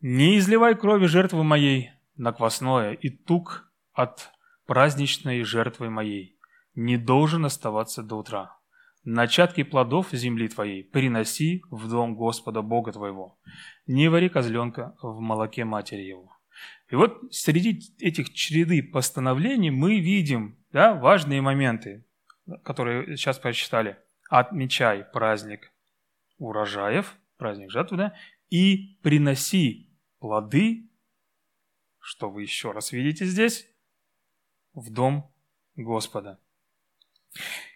Не 0.00 0.38
изливай 0.38 0.74
крови 0.74 1.06
жертвы 1.06 1.44
моей 1.44 1.92
на 2.16 2.32
квасное 2.32 2.92
и 2.92 3.08
тук 3.08 3.72
от 3.92 4.30
праздничной 4.66 5.42
жертвы 5.42 5.90
моей, 5.90 6.39
не 6.74 6.96
должен 6.96 7.44
оставаться 7.44 8.02
до 8.02 8.16
утра. 8.16 8.56
Начатки 9.04 9.62
плодов 9.62 10.10
земли 10.12 10.48
твоей 10.48 10.84
приноси 10.84 11.62
в 11.70 11.88
дом 11.88 12.14
Господа 12.14 12.60
Бога 12.62 12.92
твоего. 12.92 13.38
Не 13.86 14.08
вари 14.08 14.28
козленка 14.28 14.94
в 15.00 15.20
молоке 15.20 15.64
матери 15.64 16.02
его. 16.02 16.30
И 16.90 16.96
вот 16.96 17.18
среди 17.30 17.80
этих 17.98 18.32
череды 18.32 18.82
постановлений 18.82 19.70
мы 19.70 20.00
видим 20.00 20.58
да, 20.72 20.94
важные 20.94 21.40
моменты, 21.40 22.04
которые 22.62 23.16
сейчас 23.16 23.38
прочитали. 23.38 23.98
Отмечай 24.28 25.04
праздник 25.04 25.72
урожаев, 26.38 27.16
праздник 27.36 27.70
жатвы, 27.70 27.96
да, 27.96 28.16
и 28.48 28.98
приноси 29.02 29.90
плоды, 30.18 30.90
что 31.98 32.30
вы 32.30 32.42
еще 32.42 32.72
раз 32.72 32.92
видите 32.92 33.24
здесь, 33.24 33.66
в 34.72 34.90
дом 34.90 35.32
Господа. 35.76 36.38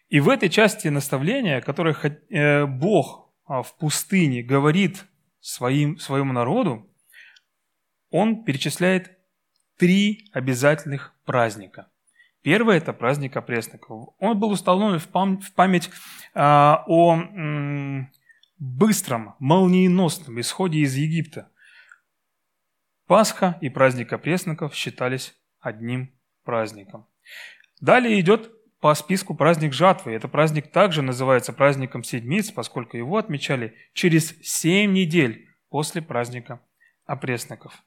И 0.08 0.20
в 0.20 0.28
этой 0.28 0.48
части 0.48 0.88
наставления, 0.88 1.60
которое 1.60 1.94
э, 1.94 2.66
Бог 2.66 3.32
а, 3.46 3.62
в 3.62 3.76
пустыне 3.76 4.42
говорит 4.42 5.04
своим, 5.40 5.98
своему 5.98 6.32
народу, 6.32 6.90
он 8.10 8.44
перечисляет 8.44 9.18
три 9.76 10.30
обязательных 10.32 11.14
праздника. 11.24 11.90
Первый– 12.42 12.76
это 12.78 12.92
праздник 12.92 13.36
опресноков. 13.36 14.14
Он 14.18 14.38
был 14.38 14.50
установлен 14.50 14.98
в 14.98 15.52
память 15.54 15.90
а, 16.34 16.84
о 16.86 17.18
быстром, 18.58 19.34
молниеносном 19.38 20.40
исходе 20.40 20.78
из 20.78 20.94
Египта. 20.94 21.50
Пасха 23.06 23.58
и 23.60 23.68
праздник 23.68 24.12
опресноков 24.12 24.74
считались 24.74 25.34
одним 25.60 26.14
праздником. 26.44 27.06
Далее 27.80 28.20
идет 28.20 28.50
по 28.84 28.94
списку 28.94 29.34
праздник 29.34 29.72
жатвы. 29.72 30.12
Это 30.12 30.28
праздник 30.28 30.70
также 30.70 31.00
называется 31.00 31.54
праздником 31.54 32.04
седмиц, 32.04 32.50
поскольку 32.50 32.98
его 32.98 33.16
отмечали 33.16 33.74
через 33.94 34.38
семь 34.42 34.92
недель 34.92 35.48
после 35.70 36.02
праздника 36.02 36.60
опресноков. 37.06 37.82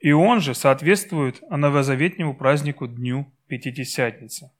И 0.00 0.10
он 0.10 0.40
же 0.40 0.56
соответствует 0.56 1.40
новозаветнему 1.48 2.34
празднику 2.34 2.88
Дню 2.88 3.32
Пятидесятницы. 3.46 4.50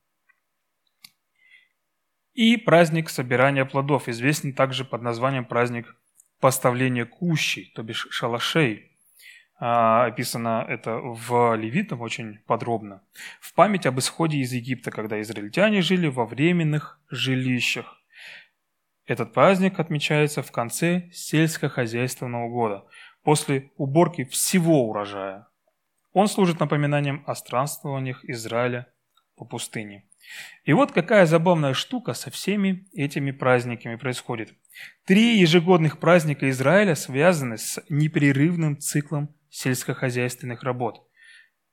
И 2.34 2.56
праздник 2.56 3.10
собирания 3.10 3.64
плодов, 3.64 4.08
известен 4.08 4.52
также 4.52 4.84
под 4.84 5.02
названием 5.02 5.44
праздник 5.44 5.96
поставления 6.38 7.04
кущей, 7.04 7.72
то 7.74 7.82
бишь 7.82 8.06
шалашей– 8.12 8.86
описано 9.60 10.64
это 10.66 10.96
в 10.96 11.54
Левитам 11.54 12.00
очень 12.00 12.38
подробно, 12.46 13.02
в 13.40 13.52
память 13.54 13.84
об 13.84 13.98
исходе 13.98 14.38
из 14.38 14.52
Египта, 14.52 14.90
когда 14.90 15.20
израильтяне 15.20 15.82
жили 15.82 16.06
во 16.06 16.24
временных 16.24 16.98
жилищах. 17.10 18.00
Этот 19.04 19.34
праздник 19.34 19.78
отмечается 19.78 20.42
в 20.42 20.50
конце 20.50 21.10
сельскохозяйственного 21.12 22.48
года, 22.48 22.86
после 23.22 23.70
уборки 23.76 24.24
всего 24.24 24.88
урожая. 24.88 25.46
Он 26.12 26.26
служит 26.26 26.58
напоминанием 26.58 27.22
о 27.26 27.34
странствованиях 27.34 28.24
Израиля 28.24 28.86
по 29.36 29.44
пустыне. 29.44 30.06
И 30.64 30.72
вот 30.72 30.92
какая 30.92 31.26
забавная 31.26 31.74
штука 31.74 32.14
со 32.14 32.30
всеми 32.30 32.86
этими 32.94 33.30
праздниками 33.30 33.96
происходит. 33.96 34.54
Три 35.04 35.38
ежегодных 35.38 35.98
праздника 35.98 36.48
Израиля 36.48 36.94
связаны 36.94 37.58
с 37.58 37.82
непрерывным 37.90 38.78
циклом 38.78 39.34
сельскохозяйственных 39.50 40.62
работ. 40.62 41.06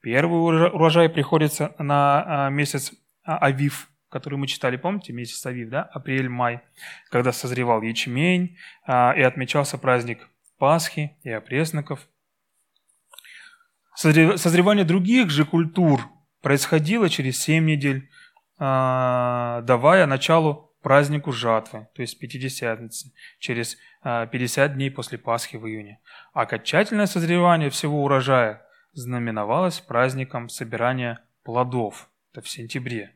Первый 0.02 0.38
урожай 0.38 1.10
приходится 1.10 1.76
на 1.80 2.46
а, 2.46 2.50
месяц 2.50 2.94
а, 3.24 3.38
Авив, 3.40 3.90
который 4.10 4.38
мы 4.38 4.48
читали, 4.48 4.78
помните, 4.78 5.14
месяц 5.14 5.46
Авив, 5.46 5.70
да, 5.70 5.84
апрель-май, 5.84 6.62
когда 7.10 7.32
созревал 7.32 7.82
ячмень, 7.82 8.58
а, 8.86 9.14
и 9.18 9.22
отмечался 9.22 9.78
праздник 9.78 10.28
Пасхи 10.58 11.18
и 11.24 11.30
опресноков. 11.30 12.08
Созревание 13.96 14.86
других 14.86 15.30
же 15.30 15.46
культур 15.46 16.02
происходило 16.42 17.10
через 17.10 17.40
7 17.40 17.66
недель, 17.66 18.10
давая 18.60 20.06
началу 20.06 20.68
празднику 20.82 21.32
жатвы, 21.32 21.88
то 21.96 22.02
есть 22.02 22.20
Пятидесятницы, 22.20 23.12
через 23.40 23.78
50 24.32 24.74
дней 24.74 24.90
после 24.90 25.18
Пасхи 25.18 25.58
в 25.58 25.68
июне. 25.68 26.00
Окончательное 26.34 27.08
созревание 27.08 27.70
всего 27.70 28.04
урожая 28.04 28.66
знаменовалось 28.94 29.80
праздником 29.80 30.50
собирания 30.50 31.20
плодов. 31.44 32.10
Это 32.32 32.42
в 32.42 32.50
сентябре. 32.50 33.16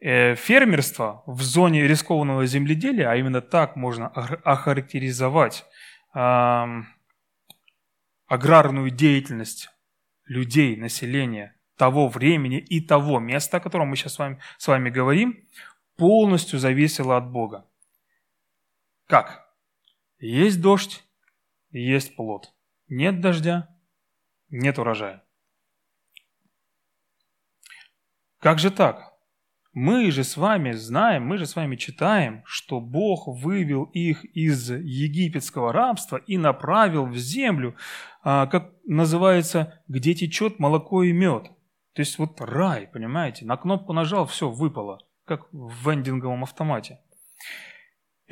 Э, 0.00 0.34
фермерство 0.34 1.22
в 1.26 1.42
зоне 1.42 1.86
рискованного 1.86 2.46
земледелия, 2.46 3.10
а 3.10 3.16
именно 3.16 3.40
так 3.40 3.76
можно 3.76 4.08
охарактеризовать 4.08 5.64
аграрную 8.26 8.90
деятельность 8.90 9.70
людей, 10.26 10.76
населения 10.76 11.56
того 11.76 12.08
времени 12.08 12.58
и 12.58 12.80
того 12.80 13.18
места, 13.18 13.56
о 13.56 13.60
котором 13.60 13.88
мы 13.88 13.96
сейчас 13.96 14.14
с 14.14 14.18
вами, 14.18 14.38
с 14.58 14.68
вами 14.68 14.90
говорим, 14.90 15.48
полностью 15.96 16.58
зависело 16.58 17.16
от 17.16 17.30
Бога. 17.30 17.66
Как? 19.06 19.51
Есть 20.22 20.60
дождь, 20.60 21.04
есть 21.72 22.14
плод. 22.14 22.54
Нет 22.88 23.20
дождя, 23.20 23.68
нет 24.50 24.78
урожая. 24.78 25.24
Как 28.38 28.60
же 28.60 28.70
так? 28.70 29.14
Мы 29.72 30.12
же 30.12 30.22
с 30.22 30.36
вами 30.36 30.70
знаем, 30.72 31.26
мы 31.26 31.38
же 31.38 31.46
с 31.46 31.56
вами 31.56 31.74
читаем, 31.74 32.42
что 32.44 32.80
Бог 32.80 33.26
вывел 33.26 33.84
их 33.84 34.24
из 34.24 34.70
египетского 34.70 35.72
рабства 35.72 36.18
и 36.18 36.38
направил 36.38 37.06
в 37.06 37.16
землю, 37.16 37.74
а, 38.22 38.46
как 38.46 38.74
называется, 38.84 39.82
где 39.88 40.14
течет 40.14 40.60
молоко 40.60 41.02
и 41.02 41.10
мед. 41.10 41.50
То 41.94 42.00
есть 42.00 42.18
вот 42.18 42.40
рай, 42.40 42.86
понимаете? 42.86 43.44
На 43.44 43.56
кнопку 43.56 43.92
нажал, 43.92 44.26
все, 44.26 44.48
выпало, 44.48 45.00
как 45.24 45.52
в 45.52 45.88
вендинговом 45.88 46.44
автомате. 46.44 47.00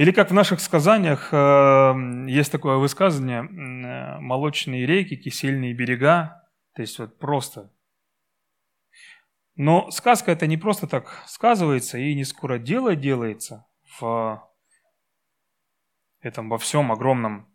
Или 0.01 0.13
как 0.13 0.31
в 0.31 0.33
наших 0.33 0.61
сказаниях 0.61 1.29
э, 1.31 1.95
есть 2.27 2.51
такое 2.51 2.79
высказывание 2.79 3.41
э, 3.43 4.19
«молочные 4.19 4.87
реки, 4.87 5.15
кисельные 5.15 5.75
берега», 5.75 6.49
то 6.73 6.81
есть 6.81 6.99
вот 6.99 7.19
просто. 7.19 7.71
Но 9.57 9.91
сказка 9.91 10.33
это 10.33 10.47
не 10.47 10.57
просто 10.57 10.87
так 10.87 11.23
сказывается 11.27 11.99
и 11.99 12.15
не 12.15 12.25
скоро 12.25 12.59
дело 12.59 12.97
делается 12.97 13.67
в 14.01 14.43
этом 16.21 16.49
во 16.49 16.57
всем 16.57 16.91
огромном 16.93 17.55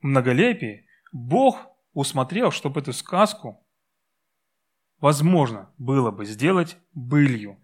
многолепии. 0.00 0.88
Бог 1.12 1.60
усмотрел, 1.92 2.50
чтобы 2.50 2.80
эту 2.80 2.94
сказку 2.94 3.62
возможно 5.00 5.70
было 5.76 6.10
бы 6.10 6.24
сделать 6.24 6.78
былью. 6.94 7.60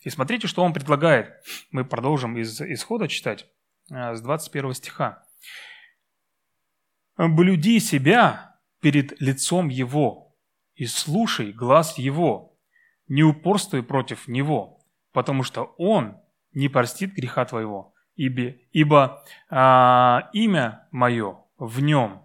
И 0.00 0.10
смотрите, 0.10 0.46
что 0.46 0.62
он 0.62 0.72
предлагает. 0.72 1.34
Мы 1.70 1.84
продолжим 1.84 2.36
из 2.38 2.60
исхода 2.60 3.08
читать 3.08 3.46
э, 3.90 4.14
с 4.14 4.20
21 4.20 4.74
стиха. 4.74 5.24
«Блюди 7.16 7.78
себя 7.80 8.56
перед 8.80 9.20
лицом 9.20 9.68
Его 9.68 10.30
и 10.74 10.86
слушай 10.86 11.52
глаз 11.52 11.98
Его, 11.98 12.56
не 13.06 13.22
упорствуй 13.22 13.82
против 13.82 14.28
Него, 14.28 14.80
потому 15.12 15.42
что 15.42 15.74
Он 15.76 16.16
не 16.54 16.68
простит 16.68 17.12
греха 17.12 17.44
твоего, 17.44 17.92
ибо, 18.14 18.54
ибо 18.72 19.22
а, 19.50 20.30
имя 20.32 20.88
Мое 20.90 21.36
в 21.58 21.82
Нем. 21.82 22.22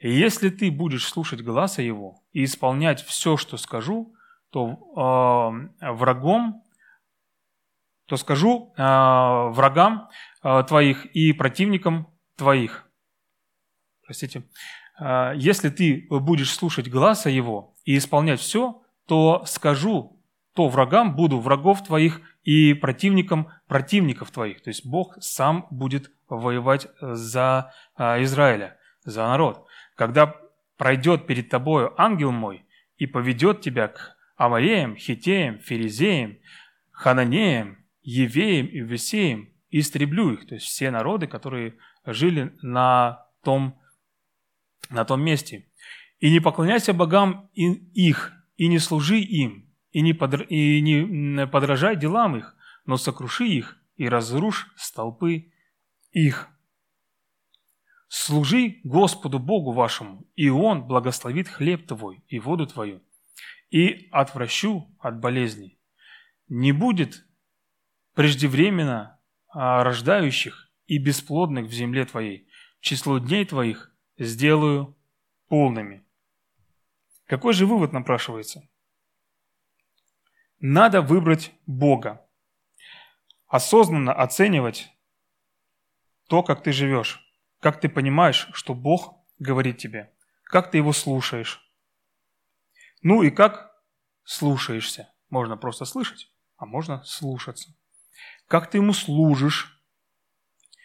Если 0.00 0.48
ты 0.50 0.72
будешь 0.72 1.06
слушать 1.06 1.42
глаза 1.42 1.80
Его 1.80 2.20
и 2.32 2.42
исполнять 2.42 3.04
все, 3.04 3.36
что 3.36 3.56
скажу, 3.56 4.12
то 4.50 5.70
э, 5.80 5.92
врагом 5.92 6.64
то 8.08 8.16
скажу 8.16 8.72
э, 8.76 8.82
врагам 8.82 10.08
э, 10.42 10.64
твоих 10.66 11.04
и 11.14 11.34
противникам 11.34 12.08
твоих. 12.36 12.88
Простите. 14.02 14.44
Э, 14.98 15.32
если 15.36 15.68
ты 15.68 16.06
будешь 16.08 16.54
слушать 16.54 16.88
глаза 16.88 17.28
его 17.28 17.74
и 17.84 17.98
исполнять 17.98 18.40
все, 18.40 18.80
то 19.06 19.44
скажу, 19.44 20.22
то 20.54 20.68
врагам 20.68 21.14
буду 21.16 21.38
врагов 21.38 21.84
твоих 21.84 22.22
и 22.44 22.72
противникам 22.72 23.48
противников 23.66 24.30
твоих. 24.30 24.62
То 24.62 24.68
есть 24.68 24.86
Бог 24.86 25.16
сам 25.20 25.66
будет 25.70 26.10
воевать 26.28 26.88
за 27.00 27.74
э, 27.98 28.22
Израиля, 28.22 28.78
за 29.04 29.26
народ. 29.26 29.66
Когда 29.96 30.34
пройдет 30.78 31.26
перед 31.26 31.50
тобою 31.50 31.92
ангел 32.00 32.32
мой 32.32 32.64
и 32.96 33.06
поведет 33.06 33.60
тебя 33.60 33.88
к 33.88 34.16
Амареям, 34.38 34.96
Хитеям, 34.96 35.58
Ферезеям, 35.58 36.38
Хананеям, 36.90 37.77
Евеем 38.10 38.68
и 38.68 38.80
Весеем, 38.80 39.52
истреблю 39.68 40.32
их, 40.32 40.46
то 40.46 40.54
есть 40.54 40.66
все 40.66 40.90
народы, 40.90 41.26
которые 41.26 41.76
жили 42.06 42.56
на 42.62 43.26
том, 43.42 43.78
на 44.88 45.04
том 45.04 45.22
месте. 45.22 45.68
И 46.18 46.30
не 46.30 46.40
поклоняйся 46.40 46.94
богам 46.94 47.50
их, 47.52 48.32
и 48.56 48.66
не 48.66 48.78
служи 48.78 49.18
им, 49.20 49.70
и 49.90 50.00
не, 50.00 50.14
подр... 50.14 50.40
и 50.44 50.80
не 50.80 51.46
подражай 51.46 51.96
делам 51.96 52.38
их, 52.38 52.56
но 52.86 52.96
сокруши 52.96 53.44
их 53.44 53.78
и 53.96 54.08
разрушь 54.08 54.72
столпы 54.74 55.52
их. 56.10 56.48
Служи 58.08 58.80
Господу 58.84 59.38
Богу 59.38 59.72
вашему, 59.72 60.26
и 60.34 60.48
Он 60.48 60.84
благословит 60.84 61.46
хлеб 61.46 61.86
твой 61.86 62.24
и 62.28 62.38
воду 62.38 62.66
твою, 62.66 63.02
и 63.68 64.08
отвращу 64.12 64.96
от 64.98 65.20
болезней. 65.20 65.78
Не 66.48 66.72
будет 66.72 67.27
преждевременно 68.18 69.16
а, 69.46 69.84
рождающих 69.84 70.72
и 70.88 70.98
бесплодных 70.98 71.66
в 71.66 71.72
земле 71.72 72.04
твоей. 72.04 72.48
Число 72.80 73.20
дней 73.20 73.44
твоих 73.44 73.94
сделаю 74.18 74.98
полными. 75.46 76.04
Какой 77.26 77.52
же 77.52 77.64
вывод 77.64 77.92
напрашивается? 77.92 78.68
Надо 80.58 81.00
выбрать 81.00 81.52
Бога. 81.64 82.26
Осознанно 83.46 84.12
оценивать 84.12 84.90
то, 86.26 86.42
как 86.42 86.64
ты 86.64 86.72
живешь. 86.72 87.24
Как 87.60 87.80
ты 87.80 87.88
понимаешь, 87.88 88.48
что 88.52 88.74
Бог 88.74 89.14
говорит 89.38 89.78
тебе. 89.78 90.12
Как 90.42 90.72
ты 90.72 90.78
его 90.78 90.92
слушаешь. 90.92 91.64
Ну 93.00 93.22
и 93.22 93.30
как 93.30 93.80
слушаешься. 94.24 95.08
Можно 95.30 95.56
просто 95.56 95.84
слышать, 95.84 96.32
а 96.56 96.66
можно 96.66 97.04
слушаться 97.04 97.78
как 98.48 98.70
ты 98.70 98.78
ему 98.78 98.92
служишь. 98.92 99.80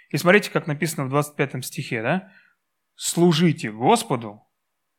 И 0.10 0.18
смотрите, 0.18 0.52
как 0.52 0.68
написано 0.68 1.06
в 1.06 1.10
25 1.10 1.66
стихе, 1.66 2.04
да? 2.04 2.32
Служите 2.96 3.72
Господу, 3.72 4.44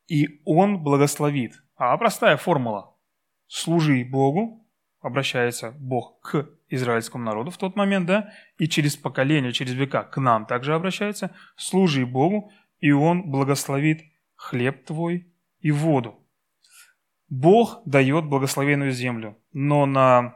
и 0.07 0.41
Он 0.43 0.83
благословит. 0.83 1.63
А 1.77 1.95
простая 1.97 2.35
формула. 2.37 2.97
Служи 3.47 4.03
Богу, 4.03 4.65
обращается 4.99 5.71
Бог 5.79 6.19
к 6.21 6.49
израильскому 6.67 7.23
народу 7.23 7.51
в 7.51 7.57
тот 7.57 7.75
момент, 7.75 8.07
да, 8.07 8.33
и 8.57 8.67
через 8.67 8.97
поколение, 8.97 9.53
через 9.53 9.73
века 9.73 10.03
к 10.03 10.17
нам 10.19 10.47
также 10.47 10.73
обращается, 10.73 11.35
служи 11.55 12.07
Богу, 12.07 12.51
и 12.79 12.91
Он 12.91 13.29
благословит 13.29 14.01
хлеб 14.35 14.83
твой 14.83 15.31
и 15.59 15.71
воду. 15.71 16.19
Бог 17.29 17.81
дает 17.85 18.25
благословенную 18.25 18.91
землю, 18.91 19.37
но 19.53 19.85
на 19.85 20.35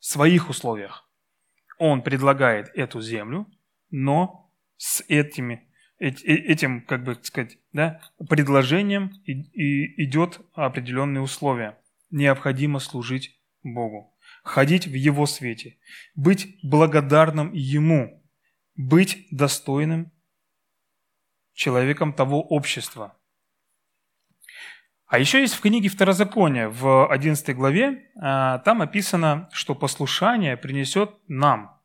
своих 0.00 0.50
условиях. 0.50 1.08
Он 1.78 2.02
предлагает 2.02 2.70
эту 2.74 3.00
землю, 3.00 3.46
но 3.90 4.52
с 4.76 5.04
этими, 5.08 5.68
этим, 5.98 6.84
как 6.84 7.04
бы 7.04 7.18
сказать, 7.22 7.58
да, 7.72 8.00
предложением 8.28 9.12
и, 9.24 9.32
и 9.32 10.04
идет 10.04 10.40
определенные 10.54 11.20
условия. 11.22 11.78
Необходимо 12.10 12.80
служить 12.80 13.38
Богу, 13.62 14.16
ходить 14.42 14.86
в 14.86 14.94
Его 14.94 15.26
свете, 15.26 15.78
быть 16.14 16.58
благодарным 16.62 17.52
Ему, 17.52 18.24
быть 18.74 19.28
достойным 19.30 20.10
человеком 21.52 22.12
того 22.14 22.42
общества. 22.42 23.19
А 25.10 25.18
еще 25.18 25.40
есть 25.40 25.54
в 25.54 25.60
книге 25.60 25.88
Второзакония, 25.88 26.68
в 26.68 27.08
11 27.08 27.56
главе, 27.56 28.04
а, 28.16 28.58
там 28.58 28.80
описано, 28.80 29.48
что 29.52 29.74
послушание 29.74 30.56
принесет 30.56 31.16
нам 31.26 31.80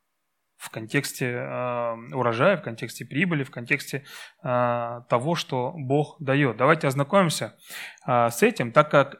в 0.58 0.70
контексте 0.70 1.36
а, 1.36 1.96
урожая, 2.14 2.56
в 2.58 2.62
контексте 2.62 3.04
прибыли, 3.04 3.44
в 3.44 3.50
контексте 3.50 4.06
а, 4.44 5.02
того, 5.10 5.34
что 5.34 5.74
Бог 5.76 6.18
дает. 6.20 6.58
Давайте 6.58 6.88
ознакомимся 6.88 7.58
с 8.06 8.44
этим, 8.44 8.72
так 8.72 8.92
как 8.92 9.18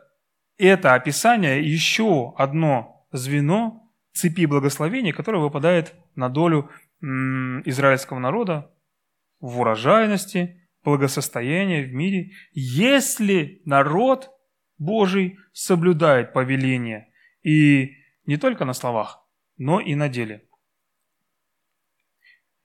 это 0.60 0.94
описание 0.94 1.68
еще 1.68 2.36
одно 2.38 3.08
звено 3.12 3.92
цепи 4.14 4.46
благословений, 4.46 5.14
которое 5.14 5.40
выпадает 5.40 5.96
на 6.14 6.30
долю 6.30 6.70
израильского 7.02 8.20
народа 8.20 8.72
в 9.40 9.60
урожайности, 9.60 10.65
благосостоянии 10.86 11.84
в 11.84 11.94
мире, 11.94 12.32
если 12.54 13.62
народ 13.66 14.32
Божий 14.78 15.38
соблюдает 15.52 16.32
повеление 16.32 17.12
и 17.44 17.96
не 18.26 18.38
только 18.38 18.64
на 18.64 18.74
словах, 18.74 19.28
но 19.58 19.82
и 19.82 19.96
на 19.96 20.08
деле. 20.08 20.48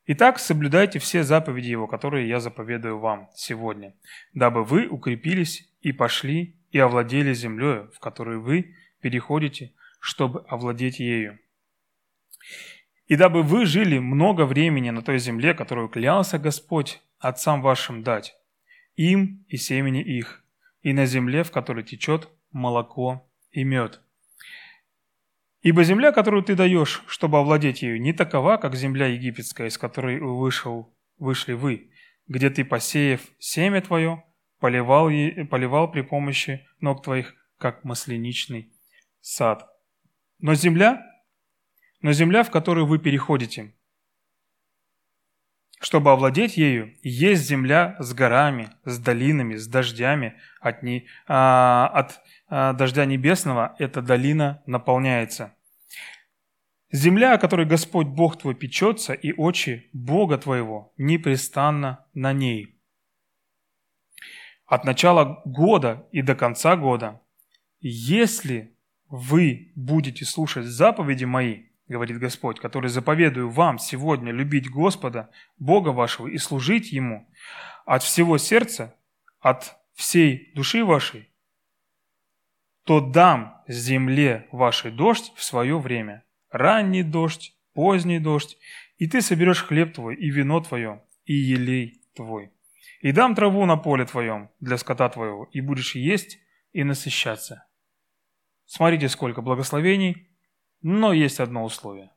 Итак, 0.07 0.39
соблюдайте 0.39 0.99
все 0.99 1.23
заповеди 1.25 1.71
Его, 1.71 1.87
которые 1.87 2.29
я 2.29 2.41
заповедую 2.41 2.99
вам 2.99 3.29
сегодня, 3.35 3.95
дабы 4.33 4.65
вы 4.65 4.87
укрепились 4.87 5.69
и 5.81 5.93
пошли 5.93 6.57
и 6.71 6.79
овладели 6.79 7.33
землей, 7.33 7.89
в 7.93 7.99
которую 7.99 8.43
вы 8.43 8.77
переходите, 9.01 9.73
чтобы 10.01 10.45
овладеть 10.49 11.01
ею 11.01 11.39
и 13.11 13.17
дабы 13.17 13.43
вы 13.43 13.67
жили 13.67 13.99
много 13.99 14.47
времени 14.47 14.91
на 14.91 15.03
той 15.03 15.19
земле, 15.19 15.53
которую 15.53 15.89
клялся 15.89 16.39
Господь 16.39 17.03
отцам 17.21 17.63
вашим 17.63 18.03
дать, 18.03 18.35
им 18.97 19.45
и 19.49 19.57
семени 19.57 20.03
их, 20.03 20.45
и 20.83 20.93
на 20.93 21.07
земле, 21.07 21.45
в 21.45 21.51
которой 21.53 21.85
течет 21.85 22.29
молоко 22.51 23.31
и 23.53 23.63
мед. 23.63 24.01
Ибо 25.63 25.85
земля, 25.85 26.11
которую 26.11 26.43
ты 26.43 26.57
даешь, 26.57 27.03
чтобы 27.07 27.39
овладеть 27.39 27.83
ею, 27.83 28.01
не 28.01 28.15
такова, 28.15 28.57
как 28.57 28.75
земля 28.75 29.07
египетская, 29.07 29.69
из 29.69 29.77
которой 29.77 30.19
вышел, 30.19 30.97
вышли 31.19 31.53
вы, 31.53 31.91
где 32.27 32.49
ты, 32.49 32.65
посеяв 32.65 33.21
семя 33.39 33.83
твое, 33.83 34.25
поливал, 34.59 35.11
поливал 35.51 35.91
при 35.91 36.01
помощи 36.01 36.67
ног 36.81 37.03
твоих, 37.03 37.35
как 37.59 37.85
масленичный 37.85 38.73
сад. 39.21 39.69
Но 40.39 40.55
земля, 40.55 41.07
но 42.01 42.13
земля, 42.13 42.43
в 42.43 42.51
которую 42.51 42.87
вы 42.87 42.99
переходите, 42.99 43.75
чтобы 45.81 46.13
овладеть 46.13 46.59
ею, 46.59 46.95
есть 47.03 47.43
земля 47.43 47.97
с 47.99 48.13
горами, 48.13 48.69
с 48.85 48.99
долинами, 48.99 49.57
с 49.57 49.67
дождями. 49.67 50.35
От, 50.61 50.83
не, 50.83 51.07
а, 51.27 51.91
от 51.95 52.21
а, 52.49 52.75
дождя 52.75 53.07
небесного 53.07 53.75
эта 53.79 54.03
долина 54.03 54.63
наполняется. 54.67 55.55
Земля, 56.93 57.35
о 57.35 57.39
которой 57.39 57.65
Господь 57.65 58.09
Бог 58.09 58.39
твой 58.39 58.55
печется, 58.55 59.15
и 59.15 59.33
очи 59.33 59.89
Бога 59.95 60.37
твоего 60.37 60.93
непрестанно 60.99 62.05
на 62.13 62.35
ней. 62.35 62.79
От 64.67 64.85
начала 64.85 65.41
года 65.47 66.07
и 66.13 66.21
до 66.21 66.35
конца 66.35 66.77
года, 66.77 67.23
если 67.81 68.77
вы 69.09 69.73
будете 69.77 70.27
слушать 70.27 70.67
заповеди 70.67 71.25
мои– 71.25 71.65
говорит 71.91 72.19
Господь, 72.19 72.61
который 72.61 72.89
заповедую 72.89 73.51
вам 73.51 73.81
сегодня 73.81 74.33
любить 74.33 74.71
Господа, 74.71 75.29
Бога 75.59 75.89
вашего, 75.89 76.29
и 76.29 76.39
служить 76.39 76.93
Ему 76.93 77.29
от 77.85 78.05
всего 78.05 78.39
сердца, 78.39 78.95
от 79.41 79.77
всей 79.95 80.53
души 80.55 80.85
вашей, 80.85 81.29
то 82.85 83.01
дам 83.01 83.61
земле 83.67 84.47
вашей 84.53 84.93
дождь 84.93 85.33
в 85.35 85.43
свое 85.43 85.79
время, 85.81 86.23
ранний 86.51 87.03
дождь, 87.03 87.57
поздний 87.75 88.21
дождь, 88.21 88.57
и 88.99 89.09
ты 89.09 89.21
соберешь 89.21 89.65
хлеб 89.65 89.93
твой, 89.93 90.15
и 90.15 90.31
вино 90.31 90.61
твое, 90.61 91.03
и 91.25 91.35
елей 91.35 92.01
твой. 92.15 92.53
И 93.01 93.11
дам 93.11 93.35
траву 93.35 93.67
на 93.67 93.77
поле 93.77 94.05
твоем 94.05 94.49
для 94.61 94.79
скота 94.79 95.09
твоего, 95.09 95.49
и 95.51 95.61
будешь 95.61 95.97
есть 95.97 96.39
и 96.73 96.85
насыщаться. 96.85 97.67
Смотрите, 98.65 99.09
сколько 99.09 99.43
благословений– 99.43 100.29
но 100.83 101.13
есть 101.13 101.41
одно 101.41 101.65
условие. 101.65 102.11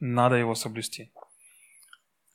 Надо 0.00 0.36
его 0.36 0.54
соблюсти. 0.54 1.12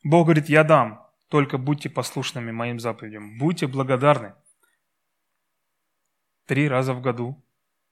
Бог 0.03 0.25
говорит, 0.25 0.49
я 0.49 0.63
дам, 0.63 1.05
только 1.29 1.57
будьте 1.57 1.89
послушными 1.89 2.51
моим 2.51 2.79
заповедям. 2.79 3.37
Будьте 3.37 3.67
благодарны. 3.67 4.33
Три 6.45 6.67
раза 6.67 6.93
в 6.93 7.01
году 7.01 7.43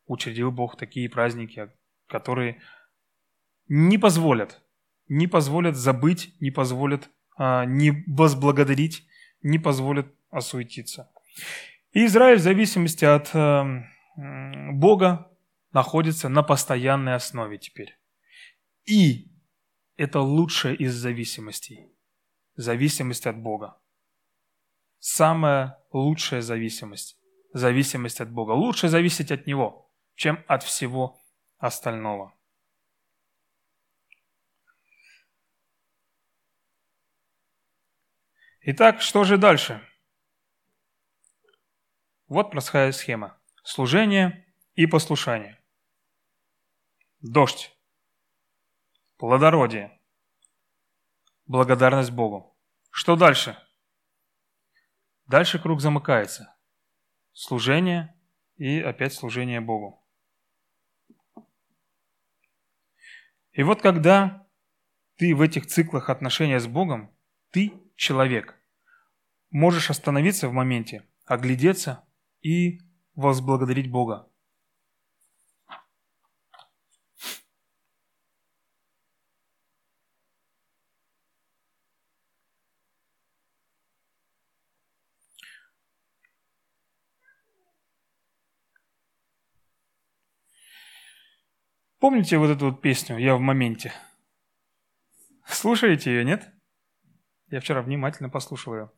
учредил 0.08 0.52
Бог 0.52 0.78
такие 0.78 1.10
праздники, 1.10 1.70
которые 2.08 2.62
не 3.68 3.98
позволят, 3.98 4.64
не 5.08 5.28
позволят 5.28 5.76
забыть, 5.76 6.34
не 6.40 6.50
позволят 6.50 7.10
а, 7.38 7.66
не 7.66 8.04
возблагодарить, 8.08 9.08
не 9.44 9.60
позволят 9.60 10.08
осуетиться. 10.32 11.12
И 11.92 12.06
Израиль 12.06 12.38
в 12.38 12.42
зависимости 12.42 13.06
от 13.06 13.30
а, 13.34 13.84
Бога 14.72 15.32
находится 15.72 16.30
на 16.30 16.44
постоянной 16.44 17.16
основе 17.16 17.58
теперь. 17.58 17.98
И 18.86 19.32
это 19.96 20.22
лучшая 20.22 20.74
из 20.74 20.94
зависимостей. 20.94 21.92
Зависимость 22.56 23.28
от 23.28 23.38
Бога. 23.38 23.80
Самая 25.00 25.78
лучшая 25.92 26.42
зависимость. 26.42 27.20
Зависимость 27.54 28.22
от 28.22 28.32
Бога. 28.32 28.52
Лучше 28.52 28.88
зависеть 28.88 29.32
от 29.32 29.48
Него, 29.48 29.92
чем 30.16 30.44
от 30.48 30.64
всего 30.64 31.20
остального. 31.58 32.34
Итак, 38.62 39.02
что 39.02 39.24
же 39.24 39.38
дальше? 39.38 39.82
Вот 42.28 42.52
простая 42.52 42.92
схема. 42.92 43.40
Служение 43.64 44.46
и 44.78 44.86
послушание. 44.86 45.60
Дождь. 47.20 47.76
Плодородие. 49.18 50.00
Благодарность 51.48 52.12
Богу. 52.12 52.56
Что 52.92 53.16
дальше? 53.16 53.58
Дальше 55.26 55.58
круг 55.58 55.82
замыкается. 55.82 56.56
Служение 57.32 58.16
и 58.56 58.80
опять 58.80 59.14
служение 59.14 59.62
Богу. 59.62 60.08
И 63.54 63.64
вот 63.64 63.82
когда 63.82 64.48
ты 65.16 65.34
в 65.34 65.42
этих 65.42 65.66
циклах 65.66 66.12
отношения 66.12 66.60
с 66.60 66.68
Богом, 66.68 67.18
ты 67.50 67.74
человек, 67.96 68.62
можешь 69.50 69.90
остановиться 69.90 70.48
в 70.48 70.54
моменте, 70.54 71.10
оглядеться 71.26 72.08
и 72.42 72.80
возблагодарить 73.16 73.90
Бога 73.90 74.32
Помните 92.08 92.38
вот 92.38 92.50
эту 92.50 92.68
вот 92.68 92.82
песню 92.82 93.18
«Я 93.18 93.36
в 93.36 93.42
моменте»? 93.42 93.92
Слушаете 95.46 96.10
ее, 96.10 96.24
нет? 96.24 96.50
Я 97.50 97.60
вчера 97.60 97.82
внимательно 97.82 98.30
послушал 98.30 98.76
ее. 98.76 98.92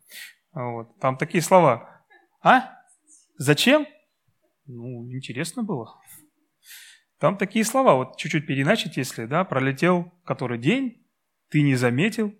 Вот. 0.52 0.96
Там 1.00 1.16
такие 1.16 1.42
слова. 1.42 2.04
А? 2.40 2.72
Зачем? 3.36 3.84
Ну, 4.66 5.10
интересно 5.10 5.64
было. 5.64 6.00
Там 7.18 7.36
такие 7.36 7.64
слова, 7.64 7.96
вот 7.96 8.16
чуть-чуть 8.16 8.46
переначить, 8.46 8.96
если, 8.96 9.26
да, 9.26 9.42
пролетел 9.42 10.12
который 10.24 10.60
день, 10.60 11.04
ты 11.48 11.62
не 11.62 11.74
заметил, 11.74 12.32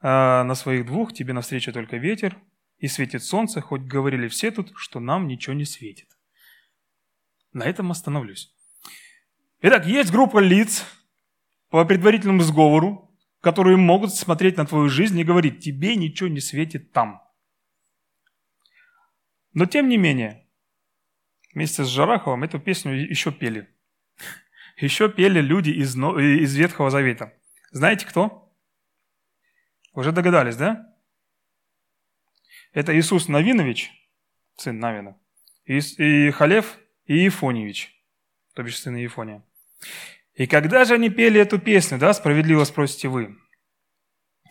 а 0.00 0.44
на 0.44 0.54
своих 0.54 0.86
двух 0.86 1.12
тебе 1.12 1.34
навстречу 1.34 1.74
только 1.74 1.98
ветер, 1.98 2.40
и 2.78 2.88
светит 2.88 3.22
солнце, 3.22 3.60
хоть 3.60 3.82
говорили 3.82 4.28
все 4.28 4.50
тут, 4.50 4.72
что 4.76 4.98
нам 4.98 5.28
ничего 5.28 5.52
не 5.52 5.66
светит. 5.66 6.08
На 7.52 7.64
этом 7.64 7.90
остановлюсь. 7.90 8.55
Итак, 9.62 9.86
есть 9.86 10.12
группа 10.12 10.38
лиц 10.38 10.84
по 11.70 11.84
предварительному 11.84 12.42
сговору, 12.42 13.10
которые 13.40 13.76
могут 13.76 14.14
смотреть 14.14 14.56
на 14.56 14.66
твою 14.66 14.88
жизнь 14.88 15.18
и 15.18 15.24
говорить, 15.24 15.60
тебе 15.60 15.96
ничего 15.96 16.28
не 16.28 16.40
светит 16.40 16.92
там. 16.92 17.22
Но 19.54 19.64
тем 19.64 19.88
не 19.88 19.96
менее, 19.96 20.46
вместе 21.54 21.84
с 21.84 21.88
Жараховым 21.88 22.44
эту 22.44 22.60
песню 22.60 22.92
еще 22.92 23.32
пели. 23.32 23.74
Еще 24.76 25.10
пели 25.10 25.40
люди 25.40 25.70
из, 25.70 25.96
из 25.96 26.54
Ветхого 26.54 26.90
Завета. 26.90 27.32
Знаете 27.70 28.04
кто? 28.04 28.54
Уже 29.94 30.12
догадались, 30.12 30.56
да? 30.56 30.94
Это 32.72 32.94
Иисус 32.94 33.28
Новинович, 33.28 33.90
сын 34.56 34.78
Навина, 34.78 35.18
и 35.64 36.30
Халев 36.30 36.78
и 37.06 37.24
Ефоневич, 37.24 37.98
то 38.54 38.62
бишь 38.62 38.78
сын 38.78 38.96
Ефония. 38.96 39.42
И 40.34 40.46
когда 40.46 40.84
же 40.84 40.94
они 40.94 41.08
пели 41.08 41.40
эту 41.40 41.58
песню, 41.58 41.98
да, 41.98 42.12
справедливо 42.12 42.64
спросите 42.64 43.08
вы, 43.08 43.36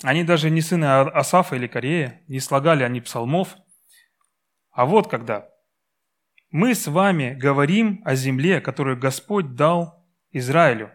они 0.04 0.24
даже 0.24 0.50
не 0.50 0.62
сыны 0.62 0.86
Асафа 0.86 1.56
или 1.56 1.68
Корея, 1.68 2.22
не 2.28 2.40
слагали 2.40 2.84
они 2.84 3.02
псалмов, 3.02 3.56
а 4.72 4.86
вот 4.86 5.10
когда. 5.10 5.50
Мы 6.52 6.76
с 6.76 6.88
вами 6.88 7.34
говорим 7.34 8.02
о 8.06 8.16
земле, 8.16 8.62
которую 8.62 8.98
Господь 8.98 9.56
дал 9.56 10.06
Израилю. 10.32 10.92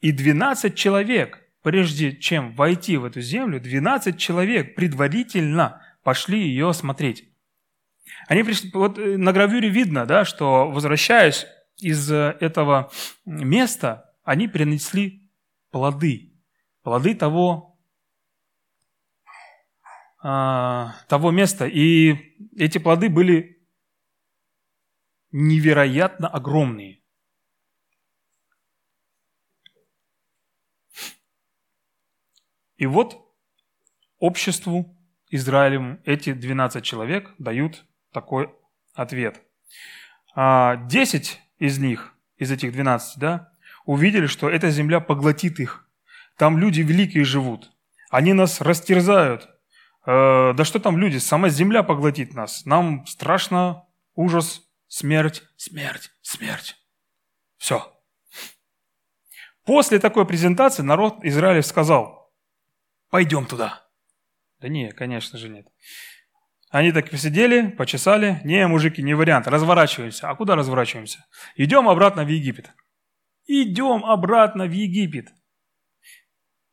И 0.00 0.12
12 0.12 0.74
человек, 0.74 1.38
прежде 1.62 2.16
чем 2.16 2.54
войти 2.54 2.96
в 2.96 3.04
эту 3.04 3.20
землю, 3.20 3.60
12 3.60 4.18
человек 4.18 4.74
предварительно 4.74 5.82
пошли 6.02 6.40
ее 6.40 6.70
осмотреть. 6.70 7.28
Они 8.28 8.42
пришли, 8.42 8.70
вот 8.72 8.98
э, 8.98 9.16
на 9.16 9.32
гравюре 9.32 9.68
видно, 9.68 10.06
да, 10.06 10.24
что 10.24 10.70
возвращаясь 10.70 11.46
из 11.78 12.10
э, 12.10 12.36
этого 12.40 12.90
места, 13.24 14.14
они 14.24 14.48
принесли 14.48 15.30
плоды, 15.70 16.34
плоды 16.82 17.14
того, 17.14 17.78
а, 20.20 20.94
того 21.08 21.30
места. 21.30 21.66
И 21.66 22.36
эти 22.56 22.78
плоды 22.78 23.08
были 23.08 23.66
невероятно 25.30 26.28
огромные. 26.28 27.02
И 32.76 32.86
вот 32.86 33.34
обществу 34.18 34.96
Израилем 35.30 36.00
эти 36.04 36.32
12 36.32 36.84
человек 36.84 37.34
дают 37.38 37.84
такой 38.12 38.54
ответ. 38.94 39.42
А, 40.34 40.76
десять 40.88 41.40
из 41.58 41.78
них, 41.78 42.14
из 42.36 42.50
этих 42.50 42.72
12, 42.72 43.18
да, 43.18 43.52
увидели, 43.84 44.26
что 44.26 44.48
эта 44.48 44.70
земля 44.70 45.00
поглотит 45.00 45.60
их. 45.60 45.88
Там 46.36 46.58
люди 46.58 46.80
великие 46.82 47.24
живут. 47.24 47.72
Они 48.10 48.32
нас 48.32 48.60
растерзают. 48.60 49.48
Э, 50.06 50.52
да 50.54 50.64
что 50.64 50.78
там 50.78 50.98
люди, 50.98 51.18
сама 51.18 51.48
земля 51.48 51.82
поглотит 51.82 52.34
нас. 52.34 52.64
Нам 52.64 53.06
страшно, 53.06 53.84
ужас, 54.14 54.62
смерть, 54.86 55.42
смерть, 55.56 56.10
смерть. 56.22 56.76
Все. 57.56 57.94
После 59.64 59.98
такой 59.98 60.26
презентации 60.26 60.82
народ 60.82 61.18
Израиля 61.24 61.62
сказал, 61.62 62.32
пойдем 63.10 63.44
туда. 63.44 63.86
Да 64.60 64.68
не, 64.68 64.92
конечно 64.92 65.38
же 65.38 65.48
нет. 65.48 65.66
Они 66.70 66.92
так 66.92 67.10
посидели, 67.10 67.68
почесали. 67.68 68.40
Не, 68.44 68.66
мужики, 68.66 69.02
не 69.02 69.14
вариант. 69.14 69.46
Разворачиваемся. 69.46 70.28
А 70.28 70.34
куда 70.34 70.54
разворачиваемся? 70.54 71.26
Идем 71.56 71.88
обратно 71.88 72.24
в 72.24 72.28
Египет. 72.28 72.70
Идем 73.46 74.04
обратно 74.04 74.66
в 74.66 74.72
Египет. 74.72 75.28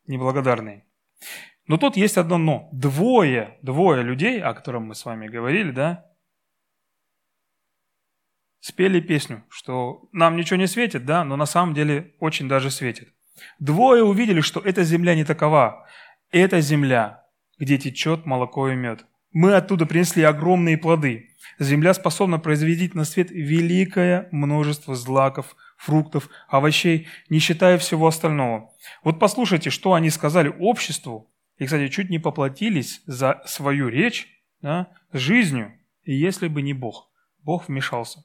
Неблагодарные. 0.06 0.84
Но 1.66 1.78
тут 1.78 1.96
есть 1.96 2.18
одно 2.18 2.38
но. 2.38 2.68
Двое, 2.72 3.58
двое 3.62 4.02
людей, 4.02 4.40
о 4.40 4.54
котором 4.54 4.84
мы 4.84 4.94
с 4.94 5.04
вами 5.04 5.26
говорили, 5.26 5.72
да, 5.72 6.06
спели 8.60 9.00
песню, 9.00 9.44
что 9.48 10.08
нам 10.12 10.36
ничего 10.36 10.58
не 10.58 10.68
светит, 10.68 11.04
да, 11.04 11.24
но 11.24 11.36
на 11.36 11.46
самом 11.46 11.74
деле 11.74 12.14
очень 12.20 12.48
даже 12.48 12.70
светит. 12.70 13.08
Двое 13.58 14.04
увидели, 14.04 14.40
что 14.40 14.60
эта 14.60 14.84
земля 14.84 15.14
не 15.14 15.24
такова. 15.24 15.88
Эта 16.30 16.60
земля 16.60 17.26
где 17.58 17.78
течет 17.78 18.26
молоко 18.26 18.68
и 18.68 18.74
мед. 18.74 19.06
Мы 19.38 19.54
оттуда 19.54 19.84
принесли 19.84 20.22
огромные 20.22 20.78
плоды. 20.78 21.28
Земля 21.58 21.92
способна 21.92 22.38
произвести 22.38 22.90
на 22.94 23.04
свет 23.04 23.30
великое 23.30 24.30
множество 24.32 24.94
злаков, 24.94 25.56
фруктов, 25.76 26.30
овощей, 26.48 27.06
не 27.28 27.38
считая 27.38 27.76
всего 27.76 28.06
остального. 28.06 28.70
Вот 29.04 29.20
послушайте, 29.20 29.68
что 29.68 29.92
они 29.92 30.08
сказали 30.08 30.48
обществу, 30.48 31.30
и, 31.58 31.66
кстати, 31.66 31.88
чуть 31.88 32.08
не 32.08 32.18
поплатились 32.18 33.02
за 33.04 33.42
свою 33.44 33.88
речь 33.88 34.26
да, 34.62 34.88
жизнью, 35.12 35.78
и 36.02 36.14
если 36.14 36.48
бы 36.48 36.62
не 36.62 36.72
Бог. 36.72 37.10
Бог 37.42 37.68
вмешался. 37.68 38.24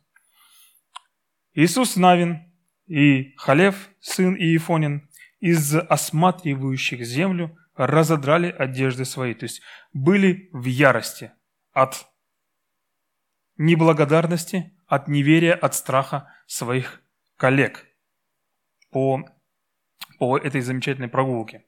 Иисус 1.54 1.98
Навин 1.98 2.40
и 2.88 3.34
Халев, 3.36 3.90
сын 4.00 4.34
Иефонин, 4.34 5.10
из 5.42 5.76
осматривающих 5.76 7.04
землю, 7.06 7.58
разодрали 7.88 8.52
одежды 8.52 9.06
свои, 9.06 9.34
то 9.34 9.44
есть 9.44 9.62
были 9.94 10.50
в 10.54 10.66
ярости 10.66 11.32
от 11.74 12.06
неблагодарности, 13.58 14.78
от 14.88 15.08
неверия, 15.08 15.54
от 15.54 15.74
страха 15.76 16.28
своих 16.46 17.02
коллег 17.38 17.86
по, 18.92 19.26
по 20.20 20.38
этой 20.38 20.62
замечательной 20.62 21.08
прогулке. 21.08 21.66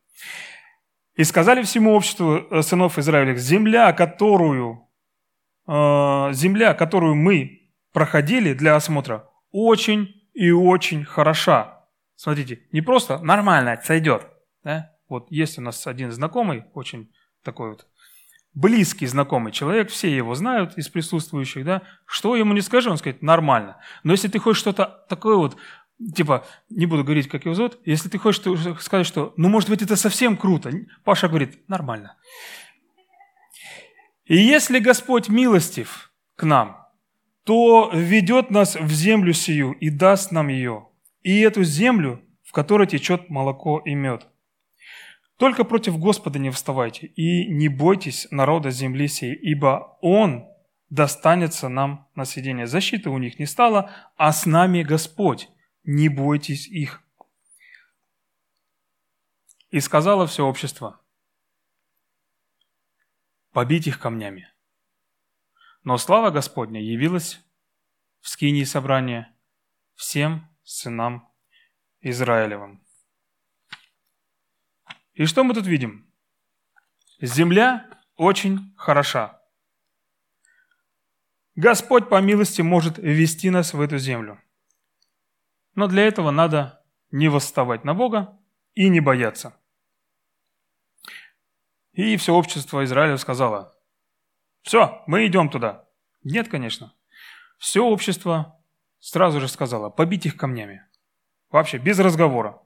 И 1.15 1.23
сказали 1.23 1.61
всему 1.63 1.93
обществу 1.93 2.37
э, 2.37 2.61
сынов 2.61 2.97
Израиля, 2.97 3.35
земля, 3.35 3.93
которую, 3.93 4.89
э, 5.67 5.71
земля, 6.33 6.73
которую 6.73 7.15
мы 7.15 7.71
проходили 7.91 8.53
для 8.53 8.75
осмотра, 8.75 9.29
очень 9.51 10.09
и 10.33 10.51
очень 10.51 11.05
хороша. 11.05 11.87
Смотрите, 12.15 12.67
не 12.71 12.81
просто 12.81 13.19
нормально 13.19 13.79
сойдет, 13.83 14.27
да? 14.63 14.92
Вот 15.09 15.31
есть 15.31 15.57
у 15.57 15.61
нас 15.61 15.85
один 15.87 16.11
знакомый, 16.11 16.65
очень 16.73 17.11
такой 17.43 17.71
вот 17.71 17.87
близкий 18.53 19.07
знакомый 19.07 19.51
человек, 19.51 19.89
все 19.89 20.15
его 20.15 20.35
знают 20.35 20.77
из 20.77 20.87
присутствующих, 20.89 21.65
да, 21.65 21.81
что 22.05 22.35
ему 22.35 22.53
не 22.53 22.61
скажи, 22.61 22.89
он 22.89 22.97
скажет, 22.97 23.21
нормально. 23.21 23.77
Но 24.03 24.11
если 24.13 24.27
ты 24.27 24.39
хочешь 24.39 24.59
что-то 24.59 25.05
такое 25.09 25.35
вот, 25.35 25.57
типа, 26.15 26.45
не 26.69 26.85
буду 26.85 27.03
говорить, 27.03 27.27
как 27.27 27.45
его 27.45 27.55
зовут, 27.55 27.79
если 27.85 28.09
ты 28.09 28.17
хочешь 28.17 28.41
сказать, 28.81 29.07
что, 29.07 29.33
ну, 29.37 29.49
может 29.49 29.69
быть, 29.69 29.81
это 29.81 29.95
совсем 29.95 30.37
круто, 30.37 30.71
Паша 31.03 31.27
говорит, 31.27 31.67
нормально. 31.67 32.15
И 34.25 34.37
если 34.37 34.79
Господь 34.79 35.29
милостив 35.29 36.13
к 36.35 36.43
нам, 36.43 36.87
то 37.43 37.91
ведет 37.93 38.51
нас 38.51 38.75
в 38.75 38.89
землю 38.91 39.33
сию 39.33 39.73
и 39.73 39.89
даст 39.89 40.31
нам 40.31 40.47
ее, 40.47 40.87
и 41.23 41.39
эту 41.41 41.63
землю, 41.63 42.21
в 42.43 42.51
которой 42.51 42.87
течет 42.87 43.29
молоко 43.29 43.81
и 43.83 43.95
мед. 43.95 44.27
Только 45.37 45.63
против 45.63 45.97
Господа 45.97 46.39
не 46.39 46.51
вставайте 46.51 47.07
и 47.07 47.47
не 47.49 47.67
бойтесь 47.67 48.27
народа 48.31 48.69
земли 48.69 49.07
сей, 49.07 49.33
ибо 49.33 49.97
Он 50.01 50.47
достанется 50.89 51.69
нам 51.69 52.07
на 52.13 52.23
съедение. 52.23 52.67
Защиты 52.67 53.09
у 53.09 53.17
них 53.17 53.39
не 53.39 53.45
стало, 53.45 53.91
а 54.15 54.31
с 54.31 54.45
нами 54.45 54.83
Господь. 54.83 55.49
Не 55.83 56.07
бойтесь 56.07 56.67
их. 56.67 57.01
И 59.69 59.79
сказала 59.79 60.27
все 60.27 60.45
общество, 60.45 61.01
побить 63.51 63.87
их 63.87 63.99
камнями. 63.99 64.53
Но 65.83 65.97
слава 65.97 66.29
Господня 66.29 66.79
явилась 66.79 67.43
в 68.21 68.29
скинии 68.29 68.63
собрания 68.63 69.35
всем 69.95 70.47
сынам 70.63 71.27
Израилевым. 72.01 72.82
И 75.13 75.25
что 75.25 75.43
мы 75.43 75.53
тут 75.53 75.67
видим? 75.67 76.11
Земля 77.21 77.87
очень 78.15 78.73
хороша. 78.75 79.39
Господь 81.55 82.09
по 82.09 82.19
милости 82.19 82.61
может 82.61 82.97
ввести 82.97 83.51
нас 83.51 83.73
в 83.73 83.81
эту 83.81 83.99
землю. 83.99 84.41
Но 85.75 85.87
для 85.87 86.03
этого 86.03 86.31
надо 86.31 86.83
не 87.11 87.29
восставать 87.29 87.83
на 87.83 87.93
Бога 87.93 88.39
и 88.73 88.89
не 88.89 88.99
бояться. 88.99 89.55
И 91.91 92.17
все 92.17 92.33
общество 92.33 92.83
Израиля 92.83 93.17
сказало, 93.17 93.75
все, 94.63 95.03
мы 95.05 95.27
идем 95.27 95.49
туда. 95.49 95.87
Нет, 96.23 96.47
конечно. 96.47 96.93
Все 97.59 97.83
общество 97.83 98.59
сразу 98.99 99.39
же 99.39 99.47
сказало, 99.47 99.89
побить 99.89 100.25
их 100.25 100.37
камнями. 100.37 100.83
Вообще, 101.51 101.77
без 101.77 101.99
разговора. 101.99 102.62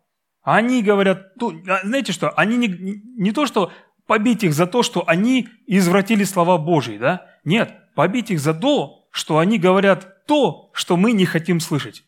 Они 0.49 0.81
говорят, 0.81 1.33
а 1.67 1.85
знаете 1.85 2.13
что, 2.13 2.29
они 2.29 2.55
не, 2.55 2.69
не 2.69 3.33
то, 3.33 3.45
что 3.45 3.73
побить 4.05 4.45
их 4.45 4.53
за 4.53 4.65
то, 4.65 4.81
что 4.81 5.05
они 5.05 5.49
извратили 5.65 6.23
слова 6.23 6.57
Божьи, 6.57 6.97
да? 6.97 7.37
Нет, 7.43 7.75
побить 7.95 8.31
их 8.31 8.39
за 8.39 8.53
то, 8.53 9.09
что 9.11 9.39
они 9.39 9.59
говорят 9.59 10.25
то, 10.25 10.71
что 10.73 10.95
мы 10.95 11.11
не 11.11 11.25
хотим 11.25 11.59
слышать. 11.59 12.05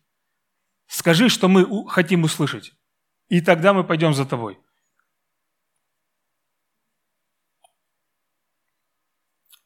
Скажи, 0.88 1.28
что 1.28 1.50
мы 1.50 1.86
хотим 1.90 2.24
услышать, 2.24 2.72
и 3.28 3.42
тогда 3.42 3.74
мы 3.74 3.84
пойдем 3.84 4.14
за 4.14 4.26
тобой. 4.26 4.58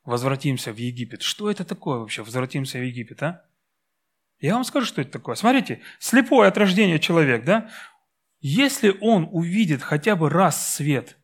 Возвратимся 0.03 0.73
в 0.73 0.77
Египет. 0.77 1.21
Что 1.21 1.51
это 1.51 1.63
такое 1.63 1.99
вообще? 1.99 2.23
Возвратимся 2.23 2.79
в 2.79 2.83
Египет, 2.83 3.21
а? 3.21 3.45
Я 4.39 4.55
вам 4.55 4.63
скажу, 4.63 4.87
что 4.87 4.99
это 4.99 5.11
такое. 5.11 5.35
Смотрите, 5.35 5.81
слепой 5.99 6.47
от 6.47 6.57
рождения 6.57 6.97
человек, 6.97 7.45
да? 7.45 7.69
Если 8.45 8.93
он 8.99 9.29
увидит 9.31 9.81
хотя 9.81 10.17
бы 10.17 10.29
раз 10.29 10.75
свет, 10.75 11.17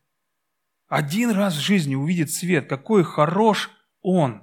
один 0.88 1.32
раз 1.32 1.54
в 1.54 1.60
жизни 1.60 1.94
увидит 1.94 2.30
свет, 2.30 2.66
какой 2.66 3.04
хорош 3.04 3.70
он, 4.00 4.42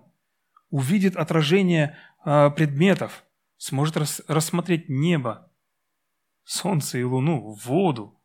увидит 0.69 1.15
отражение 1.15 1.97
э, 2.23 2.51
предметов, 2.51 3.23
сможет 3.57 3.97
рас, 3.97 4.21
рассмотреть 4.27 4.89
небо, 4.89 5.51
солнце 6.43 6.99
и 6.99 7.03
луну, 7.03 7.57
воду, 7.65 8.21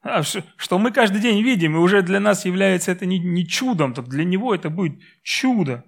а, 0.00 0.24
что 0.24 0.80
мы 0.80 0.90
каждый 0.90 1.20
день 1.20 1.40
видим, 1.40 1.76
и 1.76 1.78
уже 1.78 2.02
для 2.02 2.18
нас 2.18 2.44
является 2.44 2.90
это 2.90 3.06
не, 3.06 3.46
чудом, 3.46 3.94
так 3.94 4.08
для 4.08 4.24
него 4.24 4.52
это 4.52 4.68
будет 4.68 5.00
чудо. 5.22 5.84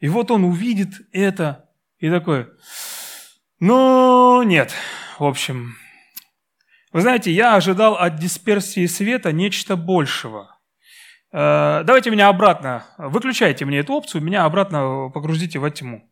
И 0.00 0.08
вот 0.08 0.32
он 0.32 0.42
увидит 0.42 0.94
это 1.12 1.70
и 1.98 2.10
такой, 2.10 2.48
ну 3.60 4.42
нет, 4.42 4.74
в 5.20 5.24
общем, 5.24 5.76
вы 6.92 7.00
знаете, 7.00 7.32
я 7.32 7.56
ожидал 7.56 7.94
от 7.94 8.16
дисперсии 8.16 8.86
света 8.86 9.32
нечто 9.32 9.76
большего. 9.76 10.58
Э, 11.32 11.82
давайте 11.84 12.10
меня 12.10 12.28
обратно, 12.28 12.84
выключайте 12.98 13.64
мне 13.64 13.78
эту 13.78 13.94
опцию, 13.94 14.22
меня 14.22 14.44
обратно 14.44 15.10
погрузите 15.12 15.58
во 15.58 15.70
тьму. 15.70 16.08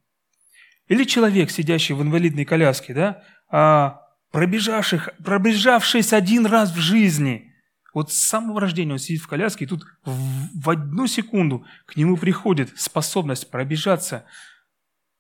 Или 0.88 1.04
человек, 1.04 1.50
сидящий 1.50 1.94
в 1.94 2.02
инвалидной 2.02 2.44
коляске, 2.44 2.94
да, 2.94 3.22
а, 3.48 4.00
пробежавших, 4.32 5.10
пробежавшись 5.24 6.12
один 6.12 6.46
раз 6.46 6.72
в 6.72 6.78
жизни, 6.78 7.52
вот 7.92 8.12
с 8.12 8.18
самого 8.18 8.60
рождения 8.60 8.92
он 8.92 8.98
сидит 8.98 9.22
в 9.22 9.28
коляске, 9.28 9.66
и 9.66 9.68
тут 9.68 9.84
в, 10.04 10.62
в 10.62 10.70
одну 10.70 11.06
секунду 11.06 11.64
к 11.86 11.96
нему 11.96 12.16
приходит 12.16 12.78
способность 12.80 13.50
пробежаться 13.50 14.24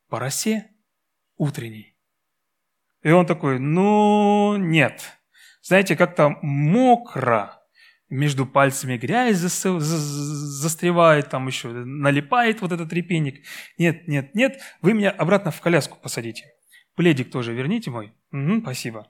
по 0.08 0.18
росе 0.18 0.70
утренней. 1.36 1.96
И 3.02 3.10
он 3.10 3.26
такой, 3.26 3.58
ну 3.58 4.56
нет, 4.56 5.19
знаете, 5.62 5.96
как-то 5.96 6.36
мокро, 6.42 7.60
между 8.10 8.44
пальцами 8.44 8.96
грязь 8.96 9.36
застревает, 9.38 11.30
там 11.30 11.46
еще 11.46 11.68
налипает 11.68 12.60
вот 12.60 12.72
этот 12.72 12.92
репейник. 12.92 13.46
Нет, 13.78 14.08
нет, 14.08 14.34
нет, 14.34 14.60
вы 14.82 14.94
меня 14.94 15.10
обратно 15.10 15.52
в 15.52 15.60
коляску 15.60 15.96
посадите. 16.02 16.46
Пледик 16.96 17.30
тоже 17.30 17.54
верните 17.54 17.90
мой. 17.90 18.12
Угу, 18.32 18.62
спасибо. 18.62 19.06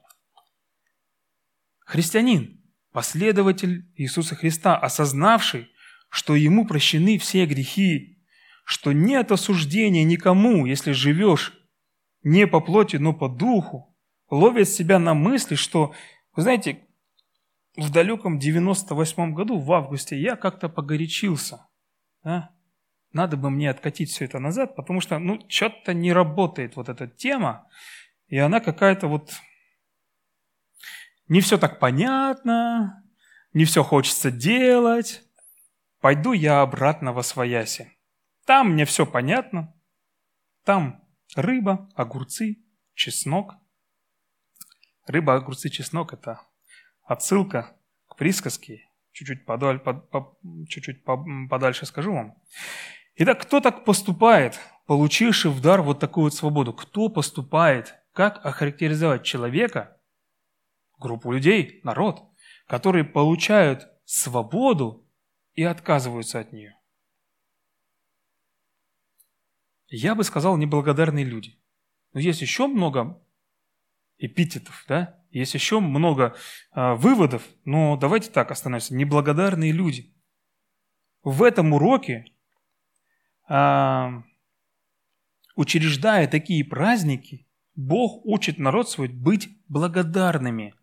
Христианин, 1.87 2.63
последователь 2.93 3.91
Иисуса 3.97 4.37
Христа, 4.37 4.77
осознавший, 4.77 5.71
что 6.11 6.37
ему 6.37 6.67
прощены 6.67 7.19
все 7.19 7.47
грехи, 7.47 8.23
что 8.65 8.93
нет 8.93 9.33
осуждения 9.33 10.05
никому, 10.05 10.67
если 10.67 10.93
живешь 10.93 11.55
не 12.23 12.47
по 12.47 12.61
плоти, 12.61 12.97
но 12.97 13.15
по 13.15 13.29
духу, 13.29 13.97
ловит 14.29 14.69
себя 14.69 14.99
на 14.99 15.15
мысли, 15.15 15.55
что 15.55 15.95
вы 16.35 16.43
знаете, 16.43 16.87
в 17.77 17.90
далеком 17.90 18.38
98 18.38 19.35
году, 19.35 19.59
в 19.59 19.73
августе, 19.73 20.21
я 20.21 20.37
как-то 20.37 20.69
погорячился. 20.69 21.66
Да? 22.23 22.51
Надо 23.12 23.37
бы 23.37 23.51
мне 23.51 23.71
откатить 23.71 24.11
все 24.11 24.25
это 24.25 24.38
назад, 24.38 24.77
потому 24.77 25.01
что, 25.01 25.19
ну, 25.19 25.40
что-то 25.49 25.95
не 25.95 26.12
работает 26.12 26.77
вот 26.77 26.88
эта 26.88 27.09
тема, 27.09 27.66
и 28.29 28.38
она 28.38 28.61
какая-то 28.61 29.09
вот... 29.09 29.33
Не 31.29 31.40
все 31.40 31.59
так 31.59 31.79
понятно, 31.79 33.05
не 33.53 33.64
все 33.64 33.85
хочется 33.85 34.31
делать. 34.31 35.23
Пойду 36.01 36.33
я 36.33 36.62
обратно 36.62 37.12
во 37.12 37.23
свояси. 37.23 37.97
Там 38.47 38.73
мне 38.73 38.85
все 38.85 39.07
понятно. 39.07 39.75
Там 40.64 41.05
рыба, 41.37 41.88
огурцы, 41.95 42.59
чеснок. 42.95 43.55
Рыба, 45.07 45.35
огурцы, 45.35 45.69
чеснок– 45.69 46.13
это 46.15 46.43
отсылка 47.05 47.77
к 48.07 48.17
присказке. 48.17 48.89
Чуть-чуть, 49.13 49.45
подаль, 49.45 49.81
под, 49.81 50.09
по, 50.11 50.39
чуть-чуть 50.69 51.05
подальше 51.49 51.87
скажу 51.87 52.13
вам. 52.13 52.37
Итак, 53.17 53.43
кто 53.43 53.61
так 53.61 53.85
поступает, 53.85 54.61
получивший 54.87 55.51
в 55.51 55.61
дар 55.61 55.83
вот 55.83 55.99
такую 55.99 56.25
вот 56.25 56.35
свободу? 56.35 56.73
Кто 56.73 57.09
поступает? 57.09 57.97
Как 58.13 58.45
охарактеризовать 58.45 59.25
человека, 59.25 59.97
группу 60.99 61.33
людей, 61.33 61.81
народ, 61.83 62.23
которые 62.67 63.05
получают 63.05 63.89
свободу 64.05 65.07
и 65.55 65.65
отказываются 65.65 66.39
от 66.41 66.53
нее? 66.53 66.77
Я 69.89 70.15
бы 70.15 70.23
сказал, 70.23 70.57
неблагодарные 70.57 71.25
люди. 71.25 71.59
Но 72.13 72.21
есть 72.21 72.43
еще 72.43 72.69
много 72.69 73.21
эпитетов, 74.20 74.85
да? 74.88 75.18
Есть 75.30 75.54
еще 75.54 75.80
много 75.80 76.35
э, 76.74 76.94
выводов, 76.94 77.42
но 77.64 77.96
давайте 77.96 78.30
так 78.30 78.50
остановимся. 78.50 78.94
Неблагодарные 78.94 79.72
люди. 79.72 80.12
В 81.22 81.42
этом 81.42 81.72
уроке, 81.72 82.24
э, 83.48 84.09
учреждая 85.54 86.26
такие 86.26 86.64
праздники, 86.64 87.46
Бог 87.76 88.24
учит 88.26 88.59
народ 88.59 88.90
свой 88.90 89.09
быть 89.09 89.48
благодарными. 89.68 90.74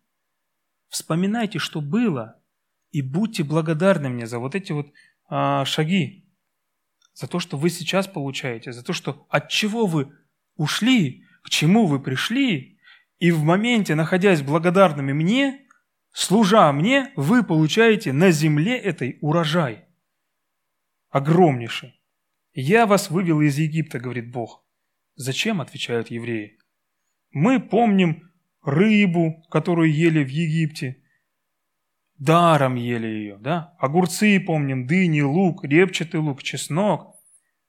Вспоминайте, 0.88 1.60
что 1.60 1.82
было, 1.82 2.42
и 2.92 3.02
будьте 3.02 3.44
благодарны 3.44 4.10
мне 4.10 4.26
за 4.26 4.40
вот 4.40 4.56
эти 4.56 4.72
вот 4.72 4.88
э, 5.30 5.66
шаги, 5.66 6.26
за 7.14 7.28
то, 7.28 7.40
что 7.40 7.58
вы 7.58 7.70
сейчас 7.70 8.08
получаете, 8.08 8.72
за 8.72 8.84
то, 8.84 8.94
что 8.94 9.28
от 9.30 9.50
чего 9.50 9.86
вы 9.86 10.14
ушли, 10.56 11.26
к 11.44 11.50
чему 11.50 11.86
вы 11.86 12.00
пришли, 12.00 12.77
и 13.20 13.32
в 13.32 13.44
моменте, 13.44 13.96
находясь 13.96 14.42
благодарными 14.42 15.14
мне, 15.14 15.68
служа 16.12 16.72
мне, 16.72 17.12
вы 17.16 17.44
получаете 17.44 18.14
на 18.14 18.32
земле 18.32 18.78
этой 18.78 19.18
урожай. 19.22 19.86
Огромнейший. 21.10 22.00
«Я 22.54 22.86
вас 22.86 23.10
вывел 23.10 23.42
из 23.42 23.58
Египта», 23.58 24.00
говорит 24.00 24.32
Бог. 24.32 24.66
«Зачем?»– 25.16 25.62
отвечают 25.62 26.10
евреи. 26.10 26.58
«Мы 27.32 27.60
помним 27.60 28.32
рыбу, 28.64 29.44
которую 29.50 29.94
ели 29.94 30.24
в 30.24 30.30
Египте. 30.30 31.02
Даром 32.18 32.76
ели 32.76 33.08
ее, 33.08 33.38
да? 33.38 33.76
Огурцы 33.80 34.40
помним, 34.40 34.88
дыни, 34.88 35.22
лук, 35.22 35.64
репчатый 35.64 36.20
лук, 36.20 36.44
чеснок. 36.44 37.16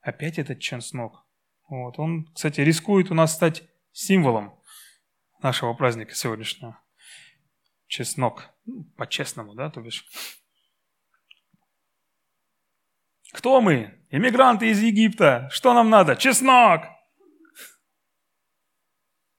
Опять 0.01 0.39
этот 0.39 0.59
чеснок. 0.59 1.27
Вот. 1.69 1.99
Он, 1.99 2.25
кстати, 2.35 2.63
рискует 2.63 3.11
у 3.11 3.15
нас 3.15 3.35
стать 3.35 3.63
символом 3.93 4.58
нашего 5.43 5.75
праздника 5.75 6.15
сегодняшнего. 6.15 6.81
Чеснок. 7.87 8.51
Ну, 8.67 8.85
по-честному, 8.97 9.55
да, 9.55 9.71
то 9.71 9.81
бишь. 9.81 10.05
Кто 13.33 13.61
мы? 13.61 14.05
Иммигранты 14.11 14.71
из 14.71 14.81
Египта. 14.81 15.49
Что 15.51 15.75
нам 15.75 15.91
надо? 15.91 16.17
Чеснок! 16.17 16.83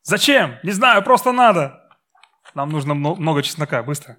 Зачем? 0.04 0.58
Не 0.64 0.72
знаю, 0.72 1.04
просто 1.04 1.32
надо. 1.32 1.76
Нам 2.56 2.70
нужно 2.70 2.94
много 2.94 3.44
чеснока, 3.44 3.84
быстро. 3.84 4.18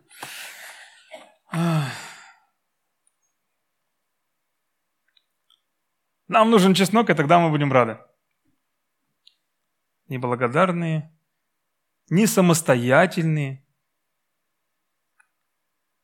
Нам 6.28 6.50
нужен 6.50 6.74
чеснок, 6.74 7.10
и 7.10 7.14
тогда 7.14 7.40
мы 7.40 7.50
будем 7.50 7.72
рады. 7.72 7.98
Неблагодарные 10.06 11.12
не 12.10 12.26
самостоятельные. 12.26 13.64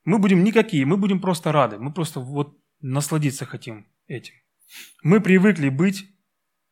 Мы 0.04 0.18
будем 0.18 0.44
никакие, 0.44 0.86
мы 0.86 0.96
будем 0.96 1.20
просто 1.20 1.52
рады, 1.52 1.78
мы 1.78 1.92
просто 1.92 2.20
вот 2.20 2.57
насладиться 2.80 3.44
хотим 3.44 3.88
этим. 4.07 4.34
Мы 5.02 5.20
привыкли 5.20 5.68
быть 5.68 6.09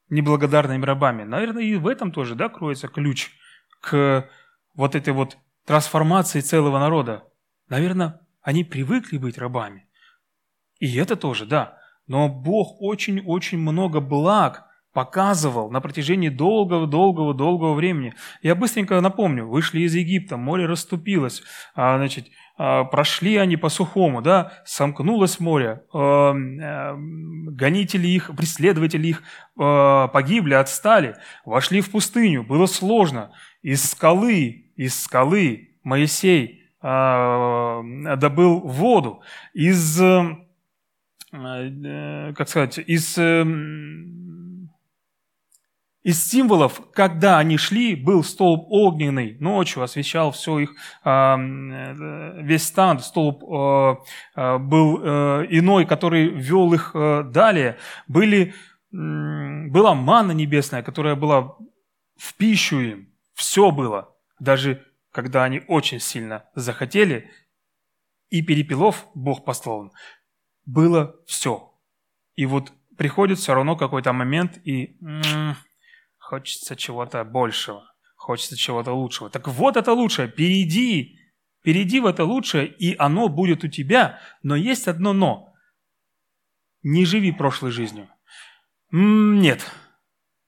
неблагодарными 0.08 0.84
рабами. 0.84 1.24
Наверное, 1.24 1.64
и 1.64 1.74
в 1.76 1.88
этом 1.88 2.12
тоже 2.12 2.34
да, 2.36 2.48
кроется 2.48 2.88
ключ 2.88 3.32
к 3.80 4.30
вот 4.74 4.94
этой 4.94 5.12
вот 5.12 5.36
трансформации 5.66 6.40
целого 6.40 6.78
народа. 6.78 7.24
Наверное, 7.68 8.20
они 8.40 8.62
привыкли 8.62 9.18
быть 9.18 9.38
рабами. 9.38 9.88
И 10.78 10.94
это 10.96 11.16
тоже, 11.16 11.46
да. 11.46 11.78
Но 12.06 12.28
Бог 12.28 12.76
очень-очень 12.80 13.58
много 13.58 14.00
благ 14.00 14.63
показывал 14.94 15.70
на 15.70 15.80
протяжении 15.80 16.28
долгого-долгого-долгого 16.30 17.74
времени. 17.74 18.14
Я 18.42 18.54
быстренько 18.54 18.98
напомню, 19.00 19.44
вышли 19.46 19.80
из 19.80 19.94
Египта, 19.94 20.36
море 20.36 20.66
расступилось, 20.66 21.42
а, 21.74 21.98
значит, 21.98 22.28
а, 22.56 22.84
прошли 22.84 23.36
они 23.36 23.56
по 23.56 23.68
сухому, 23.68 24.22
да, 24.22 24.52
сомкнулось 24.64 25.40
море, 25.40 25.82
а, 25.92 26.32
гонители 26.94 28.06
их, 28.06 28.30
преследователи 28.36 29.08
их 29.08 29.22
погибли, 29.56 30.54
отстали, 30.54 31.16
вошли 31.44 31.80
в 31.80 31.90
пустыню, 31.90 32.44
было 32.44 32.66
сложно. 32.66 33.32
Из 33.62 33.90
скалы, 33.90 34.72
из 34.76 35.02
скалы 35.02 35.70
Моисей 35.82 36.62
добыл 36.82 38.60
воду, 38.60 39.22
из, 39.54 40.00
э, 40.02 40.36
как 41.32 42.48
сказать, 42.48 42.78
из 42.78 43.16
из 46.04 46.22
символов, 46.22 46.82
когда 46.92 47.38
они 47.38 47.56
шли, 47.56 47.96
был 47.96 48.22
столб 48.22 48.66
огненный, 48.68 49.38
ночью 49.40 49.82
освещал 49.82 50.32
все 50.32 50.58
их, 50.58 50.74
а, 51.02 51.38
э, 51.38 52.42
весь 52.42 52.64
стан, 52.64 53.00
столб 53.00 53.42
э, 53.42 53.96
э, 54.36 54.58
был 54.58 54.98
иной, 54.98 55.86
который 55.86 56.28
вел 56.28 56.74
их 56.74 56.92
далее. 56.94 57.78
Были, 58.06 58.54
была 58.92 59.94
манна 59.94 60.32
небесная, 60.32 60.82
которая 60.82 61.16
была 61.16 61.56
в 62.16 62.34
пищу 62.36 62.80
им, 62.80 63.08
все 63.32 63.70
было. 63.70 64.14
Даже 64.38 64.84
когда 65.10 65.44
они 65.44 65.62
очень 65.68 66.00
сильно 66.00 66.44
захотели, 66.54 67.30
и 68.28 68.42
перепелов 68.42 69.06
Бог 69.14 69.44
послал 69.44 69.84
им, 69.84 69.92
было 70.66 71.16
все. 71.26 71.72
И 72.34 72.44
вот 72.44 72.72
приходит 72.98 73.38
все 73.38 73.54
равно 73.54 73.74
какой-то 73.76 74.12
момент, 74.12 74.58
и 74.64 74.96
Хочется 76.34 76.74
чего-то 76.74 77.22
большего, 77.22 77.84
хочется 78.16 78.56
чего-то 78.56 78.92
лучшего. 78.92 79.30
Так 79.30 79.46
вот 79.46 79.76
это 79.76 79.92
лучшее, 79.92 80.26
перейди, 80.26 81.20
перейди 81.62 82.00
в 82.00 82.06
это 82.06 82.24
лучшее, 82.24 82.66
и 82.66 82.96
оно 82.96 83.28
будет 83.28 83.62
у 83.62 83.68
тебя. 83.68 84.18
Но 84.42 84.56
есть 84.56 84.88
одно 84.88 85.12
но. 85.12 85.54
Не 86.82 87.04
живи 87.04 87.30
прошлой 87.30 87.70
жизнью. 87.70 88.08
Нет, 88.90 89.64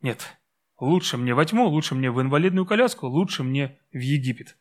нет. 0.00 0.36
Лучше 0.80 1.18
мне 1.18 1.34
во 1.34 1.44
тьму, 1.44 1.68
лучше 1.68 1.94
мне 1.94 2.10
в 2.10 2.20
инвалидную 2.20 2.66
коляску, 2.66 3.06
лучше 3.06 3.44
мне 3.44 3.78
в 3.92 4.00
Египет. 4.00 4.58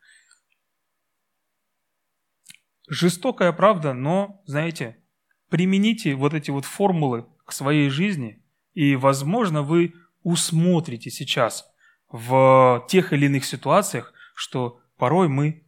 Жестокая 2.87 3.51
правда, 3.51 3.93
но, 3.93 4.43
знаете, 4.45 5.03
примените 5.49 6.13
вот 6.13 6.35
эти 6.35 6.51
вот 6.51 6.65
формулы 6.65 7.25
к 7.45 7.51
своей 7.51 7.89
жизни, 7.89 8.43
и, 8.75 8.95
возможно, 8.95 9.63
вы 9.63 9.95
усмотрите 10.25 11.11
сейчас 11.11 11.71
в 12.09 12.85
тех 12.89 13.13
или 13.13 13.27
иных 13.27 13.45
ситуациях, 13.45 14.11
что 14.33 14.81
порой 14.97 15.29
мы, 15.29 15.63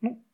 ну, 0.00 0.24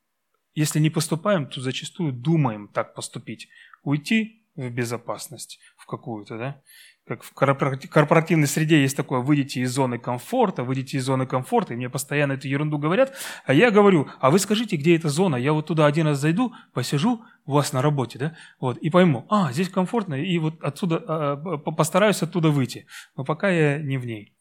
если 0.54 0.78
не 0.78 0.90
поступаем, 0.90 1.48
то 1.48 1.60
зачастую 1.62 2.12
думаем 2.12 2.68
так 2.68 2.94
поступить. 2.94 3.48
Уйти 3.82 4.46
в 4.54 4.68
безопасность 4.68 5.58
в 5.76 5.86
какую-то, 5.86 6.38
да? 6.38 6.62
Как 7.06 7.22
в 7.22 7.34
корпоративной 7.34 8.46
среде 8.46 8.80
есть 8.80 8.96
такое, 8.96 9.20
выйдите 9.20 9.60
из 9.60 9.72
зоны 9.72 9.98
комфорта, 9.98 10.64
выйдите 10.64 10.96
из 10.96 11.04
зоны 11.04 11.26
комфорта, 11.26 11.74
и 11.74 11.76
мне 11.76 11.90
постоянно 11.90 12.32
эту 12.32 12.48
ерунду 12.48 12.78
говорят, 12.78 13.14
а 13.44 13.52
я 13.52 13.70
говорю, 13.70 14.08
а 14.20 14.30
вы 14.30 14.38
скажите, 14.38 14.76
где 14.76 14.96
эта 14.96 15.10
зона, 15.10 15.36
я 15.36 15.52
вот 15.52 15.66
туда 15.66 15.84
один 15.84 16.06
раз 16.06 16.18
зайду, 16.18 16.54
посижу 16.72 17.22
у 17.44 17.52
вас 17.52 17.74
на 17.74 17.82
работе, 17.82 18.18
да, 18.18 18.36
вот, 18.58 18.78
и 18.78 18.88
пойму, 18.88 19.26
а, 19.28 19.52
здесь 19.52 19.68
комфортно, 19.68 20.14
и 20.14 20.38
вот 20.38 20.62
отсюда, 20.62 21.04
а, 21.06 21.36
постараюсь 21.58 22.22
оттуда 22.22 22.48
выйти, 22.48 22.86
но 23.16 23.24
пока 23.24 23.50
я 23.50 23.78
не 23.78 23.98
в 23.98 24.06
ней. 24.06 24.34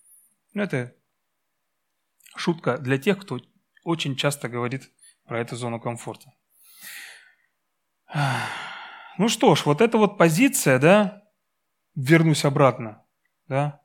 Это 0.53 0.93
шутка 2.37 2.77
для 2.77 2.97
тех, 2.97 3.19
кто 3.19 3.41
очень 3.83 4.15
часто 4.15 4.47
говорит 4.47 4.89
про 5.25 5.39
эту 5.39 5.57
зону 5.57 5.81
комфорта. 5.81 6.31
Ну 9.17 9.27
что 9.27 9.55
ж, 9.55 9.65
вот 9.65 9.81
эта 9.81 9.97
вот 9.97 10.17
позиция, 10.17 10.79
да, 10.79 11.22
вернусь 11.95 12.45
обратно, 12.45 13.03
да, 13.47 13.81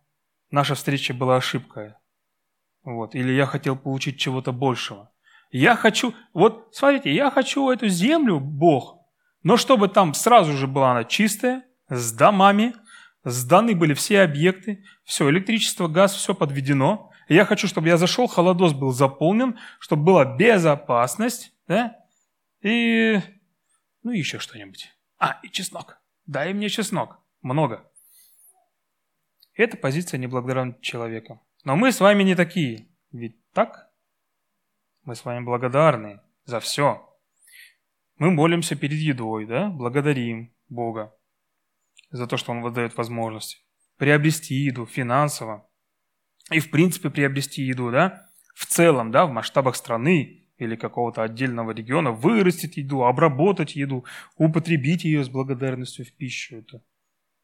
наша 0.50 0.74
встреча 0.74 1.14
была 1.14 1.36
ошибкой. 1.36 1.94
Вот. 2.82 3.14
Или 3.14 3.32
я 3.32 3.46
хотел 3.46 3.76
получить 3.76 4.18
чего-то 4.18 4.52
большего. 4.52 5.12
Я 5.50 5.76
хочу, 5.76 6.14
вот 6.32 6.68
смотрите, 6.72 7.12
я 7.12 7.30
хочу 7.30 7.70
эту 7.70 7.88
землю, 7.88 8.38
Бог, 8.38 8.98
но 9.42 9.56
чтобы 9.56 9.88
там 9.88 10.14
сразу 10.14 10.52
же 10.52 10.66
была 10.66 10.92
она 10.92 11.04
чистая, 11.04 11.64
с 11.88 12.12
домами, 12.12 12.74
сданы 13.24 13.74
были 13.74 13.94
все 13.94 14.22
объекты, 14.22 14.84
все, 15.04 15.28
электричество, 15.30 15.88
газ, 15.88 16.14
все 16.14 16.34
подведено. 16.34 17.10
Я 17.28 17.44
хочу, 17.44 17.66
чтобы 17.66 17.88
я 17.88 17.96
зашел, 17.96 18.26
холодос 18.26 18.72
был 18.74 18.92
заполнен, 18.92 19.58
чтобы 19.78 20.04
была 20.04 20.24
безопасность, 20.24 21.52
да, 21.66 21.96
и, 22.62 23.20
ну, 24.02 24.10
еще 24.10 24.38
что-нибудь. 24.38 24.94
А, 25.18 25.38
и 25.42 25.48
чеснок. 25.48 25.98
Дай 26.26 26.52
мне 26.52 26.68
чеснок. 26.68 27.18
Много. 27.42 27.90
Это 29.58 29.76
позиция 29.76 30.18
неблагодарного 30.18 30.80
человека. 30.80 31.40
Но 31.64 31.74
мы 31.74 31.90
с 31.90 31.98
вами 31.98 32.22
не 32.22 32.36
такие. 32.36 32.86
Ведь 33.10 33.36
так? 33.52 33.90
Мы 35.02 35.16
с 35.16 35.24
вами 35.24 35.44
благодарны 35.44 36.20
за 36.44 36.60
все. 36.60 37.04
Мы 38.18 38.30
молимся 38.30 38.76
перед 38.76 38.98
едой, 38.98 39.46
да? 39.46 39.68
Благодарим 39.68 40.54
Бога 40.68 41.12
за 42.10 42.28
то, 42.28 42.36
что 42.36 42.52
Он 42.52 42.62
выдает 42.62 42.96
возможности. 42.96 43.58
Приобрести 43.96 44.54
еду 44.54 44.86
финансово. 44.86 45.68
И, 46.52 46.60
в 46.60 46.70
принципе, 46.70 47.10
приобрести 47.10 47.62
еду, 47.62 47.90
да? 47.90 48.30
В 48.54 48.64
целом, 48.64 49.10
да, 49.10 49.26
в 49.26 49.32
масштабах 49.32 49.74
страны 49.74 50.48
или 50.58 50.76
какого-то 50.76 51.24
отдельного 51.24 51.72
региона, 51.72 52.12
вырастить 52.12 52.76
еду, 52.76 53.02
обработать 53.02 53.74
еду, 53.74 54.04
употребить 54.36 55.02
ее 55.02 55.24
с 55.24 55.28
благодарностью 55.28 56.04
в 56.04 56.12
пищу. 56.12 56.58
Это 56.58 56.80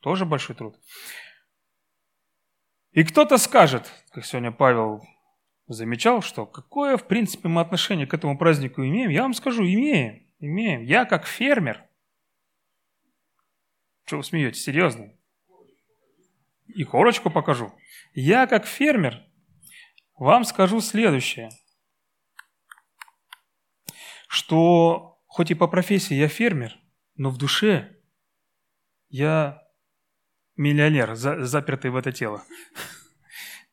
тоже 0.01 0.25
большой 0.25 0.55
труд. 0.55 0.79
И 2.95 3.03
кто-то 3.03 3.39
скажет, 3.39 3.93
как 4.13 4.25
сегодня 4.25 4.53
Павел 4.53 5.05
замечал, 5.67 6.23
что 6.23 6.47
какое, 6.47 6.97
в 6.97 7.09
принципе, 7.09 7.49
мы 7.49 7.61
отношение 7.61 8.07
к 8.07 8.15
этому 8.15 8.39
празднику 8.39 8.83
имеем. 8.83 9.11
Я 9.11 9.23
вам 9.23 9.35
скажу, 9.35 9.65
имеем, 9.65 10.25
имеем. 10.39 10.83
Я 10.83 11.05
как 11.05 11.27
фермер. 11.27 11.85
Что 14.05 14.19
вы 14.19 14.23
смеетесь? 14.23 14.63
Серьезно? 14.63 15.13
И 16.69 16.85
корочку 16.85 17.31
покажу. 17.31 17.75
Я 18.13 18.47
как 18.47 18.65
фермер 18.65 19.25
вам 20.17 20.45
скажу 20.45 20.81
следующее. 20.81 21.51
Что 24.29 25.21
хоть 25.27 25.51
и 25.51 25.55
по 25.55 25.67
профессии 25.67 26.15
я 26.15 26.29
фермер, 26.29 26.79
но 27.17 27.31
в 27.31 27.39
душе 27.39 27.97
я 29.09 29.64
миллионер, 30.57 31.15
за, 31.15 31.45
запертый 31.45 31.91
в 31.91 31.97
это 31.97 32.13
тело. 32.13 32.43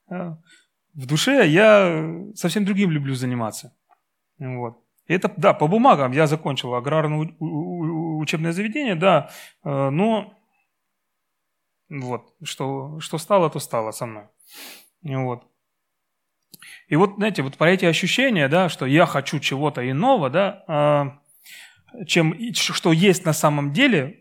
А, 0.09 0.37
в 0.93 1.05
душе 1.05 1.47
я 1.47 2.05
совсем 2.35 2.65
другим 2.65 2.91
люблю 2.91 3.15
заниматься. 3.15 3.73
Вот. 4.39 4.83
Это, 5.07 5.31
да, 5.37 5.53
по 5.53 5.67
бумагам 5.67 6.11
я 6.11 6.27
закончил 6.27 6.73
аграрное 6.75 7.33
учебное 7.39 8.51
заведение, 8.51 8.95
да, 8.95 9.29
э, 9.63 9.89
но 9.89 10.33
вот, 11.89 12.33
что, 12.43 12.99
что 12.99 13.17
стало, 13.17 13.49
то 13.49 13.59
стало 13.59 13.91
со 13.91 14.05
мной. 14.05 14.25
Вот. 15.03 15.43
И 16.87 16.95
вот, 16.95 17.15
знаете, 17.15 17.41
вот 17.41 17.57
про 17.57 17.71
эти 17.71 17.85
ощущения, 17.85 18.47
да, 18.47 18.69
что 18.69 18.85
я 18.85 19.05
хочу 19.05 19.39
чего-то 19.39 19.89
иного, 19.89 20.29
да, 20.29 20.63
а, 20.67 21.19
чем 22.05 22.33
что 22.53 22.91
есть 22.91 23.25
на 23.25 23.33
самом 23.33 23.73
деле. 23.73 24.19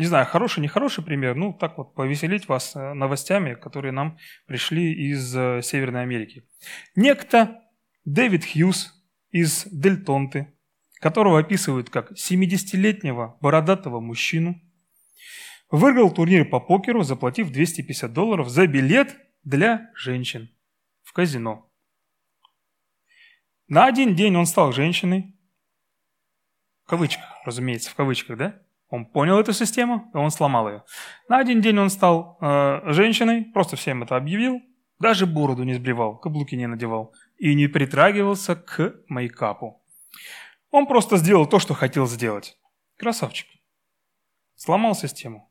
Не 0.00 0.06
знаю, 0.06 0.24
хороший, 0.24 0.60
нехороший 0.60 1.04
пример. 1.04 1.34
Ну, 1.34 1.52
так 1.52 1.76
вот, 1.76 1.94
повеселить 1.94 2.48
вас 2.48 2.74
э, 2.74 2.94
новостями, 2.94 3.52
которые 3.52 3.92
нам 3.92 4.16
пришли 4.46 4.94
из 4.94 5.36
э, 5.36 5.60
Северной 5.62 6.00
Америки. 6.00 6.48
Некто 6.96 7.60
Дэвид 8.06 8.46
Хьюз 8.50 8.94
из 9.30 9.66
Дельтонты, 9.66 10.56
которого 11.02 11.38
описывают 11.38 11.90
как 11.90 12.12
70-летнего 12.12 13.36
бородатого 13.42 14.00
мужчину, 14.00 14.58
выиграл 15.70 16.10
турнир 16.10 16.48
по 16.48 16.60
покеру, 16.60 17.02
заплатив 17.02 17.50
250 17.50 18.10
долларов 18.10 18.48
за 18.48 18.66
билет 18.66 19.18
для 19.44 19.90
женщин 19.94 20.48
в 21.02 21.12
казино. 21.12 21.70
На 23.68 23.84
один 23.84 24.14
день 24.14 24.34
он 24.34 24.46
стал 24.46 24.72
женщиной, 24.72 25.36
кавычках, 26.86 27.26
разумеется, 27.44 27.90
в 27.90 27.94
кавычках, 27.96 28.38
да? 28.38 28.62
Он 28.90 29.06
понял 29.06 29.38
эту 29.38 29.52
систему, 29.52 30.10
и 30.12 30.16
он 30.16 30.30
сломал 30.30 30.68
ее. 30.68 30.82
На 31.28 31.38
один 31.38 31.60
день 31.60 31.78
он 31.78 31.90
стал 31.90 32.38
э, 32.40 32.92
женщиной, 32.92 33.44
просто 33.44 33.76
всем 33.76 34.02
это 34.02 34.16
объявил, 34.16 34.60
даже 34.98 35.26
бороду 35.26 35.62
не 35.62 35.74
сбривал, 35.74 36.18
каблуки 36.18 36.56
не 36.56 36.66
надевал 36.66 37.14
и 37.38 37.54
не 37.54 37.68
притрагивался 37.68 38.56
к 38.56 38.96
мейкапу. 39.08 39.82
Он 40.70 40.86
просто 40.86 41.16
сделал 41.16 41.46
то, 41.46 41.58
что 41.58 41.74
хотел 41.74 42.06
сделать. 42.06 42.58
Красавчик. 42.98 43.48
Сломал 44.56 44.94
систему. 44.94 45.50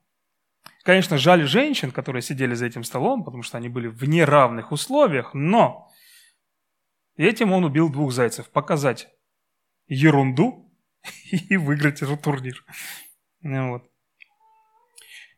Конечно, 0.84 1.18
жаль 1.18 1.48
женщин, 1.48 1.92
которые 1.92 2.22
сидели 2.22 2.54
за 2.54 2.66
этим 2.66 2.84
столом, 2.84 3.24
потому 3.24 3.44
что 3.44 3.58
они 3.58 3.70
были 3.70 3.88
в 3.88 4.04
неравных 4.04 4.72
условиях, 4.72 5.34
но 5.34 5.90
этим 7.16 7.52
он 7.52 7.64
убил 7.64 7.90
двух 7.90 8.12
зайцев. 8.12 8.50
Показать 8.50 9.10
ерунду 9.88 10.72
и 11.32 11.58
выиграть 11.58 12.02
этот 12.02 12.22
турнир. 12.22 12.64
Ну 13.42 13.72
вот. 13.72 13.90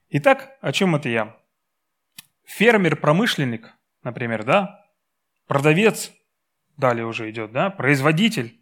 Итак, 0.10 0.58
о 0.62 0.72
чем 0.72 0.96
это 0.96 1.10
я? 1.10 1.38
Фермер-промышленник, 2.46 3.74
например, 4.04 4.44
да? 4.44 4.86
Продавец, 5.48 6.12
далее 6.78 7.06
уже 7.06 7.30
идет, 7.30 7.52
да? 7.52 7.70
Производитель. 7.70 8.60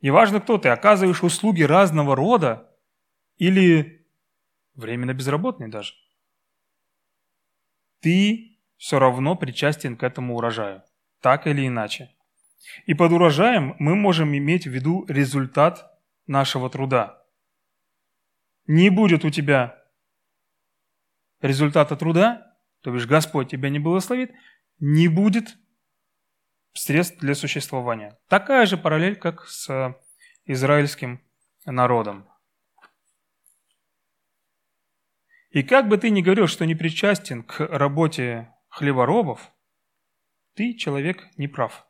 Неважно, 0.00 0.40
кто 0.40 0.58
ты, 0.58 0.68
оказываешь 0.68 1.22
услуги 1.22 1.62
разного 1.62 2.14
рода 2.14 2.70
или 3.36 4.06
временно 4.74 5.14
безработный 5.14 5.68
даже. 5.68 5.94
Ты 8.00 8.58
все 8.76 8.98
равно 8.98 9.36
причастен 9.36 9.96
к 9.96 10.02
этому 10.02 10.36
урожаю, 10.36 10.82
так 11.20 11.46
или 11.46 11.66
иначе. 11.66 12.14
И 12.86 12.94
под 12.94 13.12
урожаем 13.12 13.74
мы 13.78 13.94
можем 13.94 14.36
иметь 14.36 14.66
в 14.66 14.70
виду 14.70 15.04
результат 15.08 15.98
нашего 16.26 16.68
труда. 16.68 17.21
Не 18.66 18.90
будет 18.90 19.24
у 19.24 19.30
тебя 19.30 19.82
результата 21.40 21.96
труда, 21.96 22.56
то 22.80 22.92
бишь 22.92 23.06
Господь 23.06 23.50
тебя 23.50 23.68
не 23.68 23.78
благословит, 23.78 24.32
не 24.78 25.08
будет 25.08 25.56
средств 26.72 27.18
для 27.18 27.34
существования. 27.34 28.18
Такая 28.28 28.66
же 28.66 28.76
параллель, 28.76 29.16
как 29.16 29.46
с 29.46 29.96
израильским 30.44 31.22
народом. 31.64 32.28
И 35.50 35.62
как 35.62 35.88
бы 35.88 35.98
ты 35.98 36.10
ни 36.10 36.22
говорил, 36.22 36.46
что 36.46 36.64
не 36.64 36.74
причастен 36.74 37.42
к 37.42 37.60
работе 37.60 38.52
хлеборобов, 38.68 39.52
ты 40.54 40.74
человек 40.74 41.28
неправ. 41.36 41.86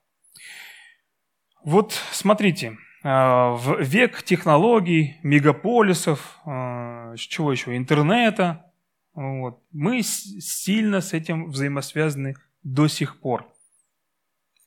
Вот 1.63 1.93
смотрите, 2.11 2.77
в 3.03 3.81
век 3.81 4.23
технологий, 4.23 5.19
мегаполисов, 5.23 6.39
а, 6.45 7.15
чего 7.17 7.51
еще, 7.51 7.77
интернета, 7.77 8.73
вот, 9.15 9.63
мы 9.73 10.03
сильно 10.03 11.01
с 11.01 11.13
этим 11.13 11.51
взаимосвязаны 11.51 12.37
до 12.63 12.89
сих 12.89 13.21
пор. 13.21 13.47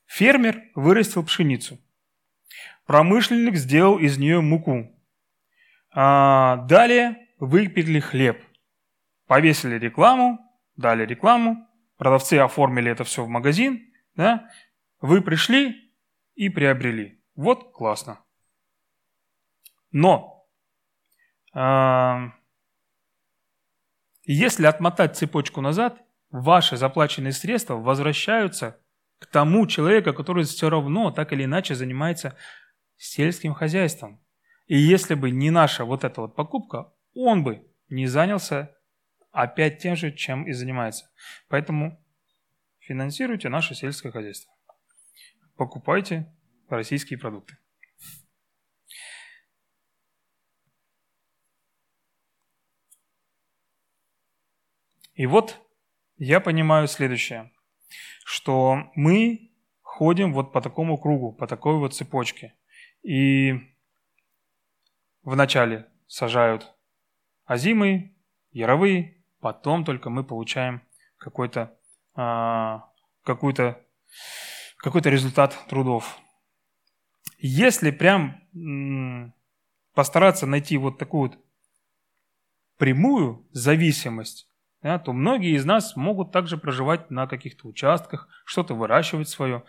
Фермер 0.06 0.62
вырастил 0.76 1.24
пшеницу. 1.24 1.80
Промышленник 2.86 3.56
сделал 3.56 3.98
из 3.98 4.18
нее 4.18 4.42
муку. 4.42 4.92
А 5.92 6.58
далее 6.68 7.28
выпекли 7.40 8.00
хлеб. 8.00 8.44
Повесили 9.28 9.80
рекламу, 9.80 10.40
дали 10.76 11.06
рекламу, 11.06 11.68
продавцы 11.98 12.36
оформили 12.36 12.92
это 12.92 13.04
все 13.04 13.24
в 13.24 13.30
магазин, 13.30 13.92
да? 14.16 14.48
вы 15.02 15.22
пришли 15.22 15.92
и 16.36 16.50
приобрели. 16.50 17.24
Вот 17.36 17.72
классно. 17.72 18.20
Но 19.98 20.46
э, 21.54 22.16
если 24.24 24.66
отмотать 24.66 25.16
цепочку 25.16 25.62
назад, 25.62 26.02
ваши 26.32 26.76
заплаченные 26.76 27.32
средства 27.32 27.76
возвращаются 27.76 28.78
к 29.20 29.26
тому 29.28 29.66
человеку, 29.68 30.14
который 30.14 30.43
все 30.43 30.70
равно 30.70 31.12
так 31.12 31.32
или 31.32 31.46
иначе 31.46 31.76
занимается 31.76 32.36
сельским 32.98 33.54
хозяйством. 33.54 34.22
И 34.66 34.78
если 34.78 35.16
бы 35.16 35.32
не 35.32 35.50
наша 35.50 35.86
вот 35.86 36.04
эта 36.04 36.20
вот 36.20 36.36
покупка, 36.36 36.91
он 37.14 37.46
бы 37.46 37.66
не 37.88 38.08
занялся 38.08 38.76
опять 39.32 39.78
тем 39.78 39.96
же, 39.96 40.12
чем 40.12 40.46
и 40.46 40.52
занимается. 40.52 41.10
Поэтому 41.48 42.04
финансируйте 42.80 43.48
наше 43.48 43.76
сельское 43.76 44.12
хозяйство. 44.12 44.52
Покупайте 45.56 46.36
российские 46.68 47.18
продукты. 47.18 47.56
И 55.16 55.26
вот 55.28 55.57
я 56.18 56.39
понимаю 56.39 56.88
следующее, 56.88 57.51
что 58.26 58.91
мы 58.95 59.51
ходим 59.82 60.34
вот 60.34 60.51
по 60.51 60.61
такому 60.61 60.97
кругу, 60.97 61.32
по 61.32 61.47
такой 61.47 61.78
вот 61.78 61.93
цепочке. 61.93 62.53
И 63.01 63.53
вначале 65.24 65.88
сажают 66.07 66.76
озимые, 67.45 68.13
яровые, 68.51 69.24
потом 69.39 69.86
только 69.86 70.09
мы 70.09 70.24
получаем 70.24 70.82
какой-то 71.18 71.78
а, 72.13 72.89
какой-то 73.24 73.82
какой-то 74.78 75.09
результат 75.09 75.57
трудов. 75.70 76.20
Если 77.38 77.91
прям 77.91 78.41
постараться 79.93 80.45
найти 80.45 80.78
вот 80.78 80.97
такую 80.97 81.30
вот 81.30 81.39
прямую 82.78 83.47
зависимость 83.51 84.49
да, 84.86 85.00
то 85.00 85.14
многие 85.14 85.56
из 85.56 85.66
нас 85.66 85.96
могут 85.96 86.32
также 86.32 86.58
проживать 86.58 87.10
на 87.10 87.26
каких-то 87.26 87.68
участках, 87.68 88.30
что-то 88.46 88.76
выращивать 88.76 89.28
свое. 89.28 89.64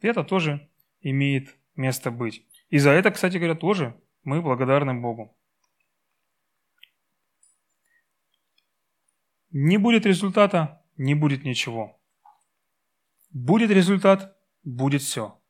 Это 0.00 0.24
тоже 0.24 0.68
имеет 1.00 1.56
место 1.76 2.10
быть. 2.10 2.44
И 2.68 2.78
за 2.78 2.90
это, 2.90 3.12
кстати 3.12 3.36
говоря, 3.36 3.54
тоже 3.54 3.94
мы 4.24 4.42
благодарны 4.42 4.94
Богу. 4.94 5.38
Не 9.52 9.78
будет 9.78 10.06
результата, 10.06 10.84
не 10.96 11.14
будет 11.14 11.44
ничего. 11.44 11.96
Будет 13.30 13.70
результат, 13.70 14.36
будет 14.64 15.02
все. 15.02 15.40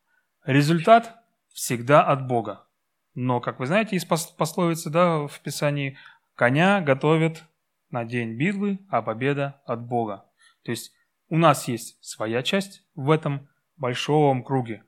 Результат 0.45 1.17
всегда 1.49 2.05
от 2.05 2.27
Бога. 2.27 2.69
Но, 3.15 3.41
как 3.41 3.59
вы 3.59 3.65
знаете 3.65 3.97
из 3.97 4.05
пословицы 4.05 4.91
да, 4.91 5.27
в 5.27 5.41
Писании, 5.41 5.97
коня 6.35 6.83
готовят 6.83 7.49
на 7.91 8.05
день 8.05 8.37
битвы, 8.37 8.79
а 8.89 9.03
победа 9.03 9.61
от 9.65 9.87
Бога. 9.87 10.31
То 10.63 10.71
есть 10.71 10.93
у 11.29 11.39
нас 11.39 11.69
есть 11.69 11.99
своя 12.05 12.43
часть 12.43 12.85
в 12.95 13.11
этом 13.11 13.49
большом 13.77 14.43
круге 14.43 14.85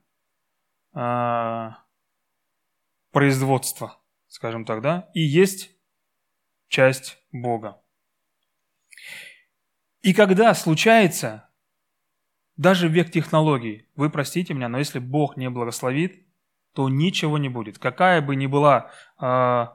а, 0.93 1.77
производства, 3.11 3.97
скажем 4.27 4.65
так, 4.65 4.81
да, 4.81 5.09
и 5.13 5.21
есть 5.21 5.71
часть 6.67 7.17
Бога. 7.31 7.81
И 10.01 10.13
когда 10.13 10.53
случается, 10.53 11.49
даже 12.57 12.87
век 12.87 13.11
технологий, 13.11 13.87
вы 13.95 14.09
простите 14.09 14.53
меня, 14.53 14.67
но 14.67 14.79
если 14.79 14.99
Бог 14.99 15.37
не 15.37 15.49
благословит, 15.49 16.25
то 16.73 16.89
ничего 16.89 17.37
не 17.37 17.49
будет. 17.49 17.77
Какая 17.77 18.21
бы 18.21 18.35
ни 18.35 18.47
была 18.47 18.91
э, 19.19 19.67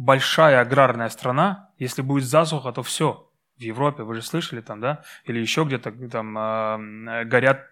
большая 0.00 0.62
аграрная 0.62 1.10
страна, 1.10 1.70
если 1.78 2.00
будет 2.00 2.24
засуха, 2.24 2.72
то 2.72 2.82
все. 2.82 3.30
В 3.58 3.62
Европе, 3.62 4.02
вы 4.02 4.14
же 4.14 4.22
слышали 4.22 4.62
там, 4.62 4.80
да? 4.80 5.04
Или 5.24 5.38
еще 5.38 5.64
где-то 5.64 5.92
там 6.08 6.38
э, 6.38 7.24
горят 7.26 7.66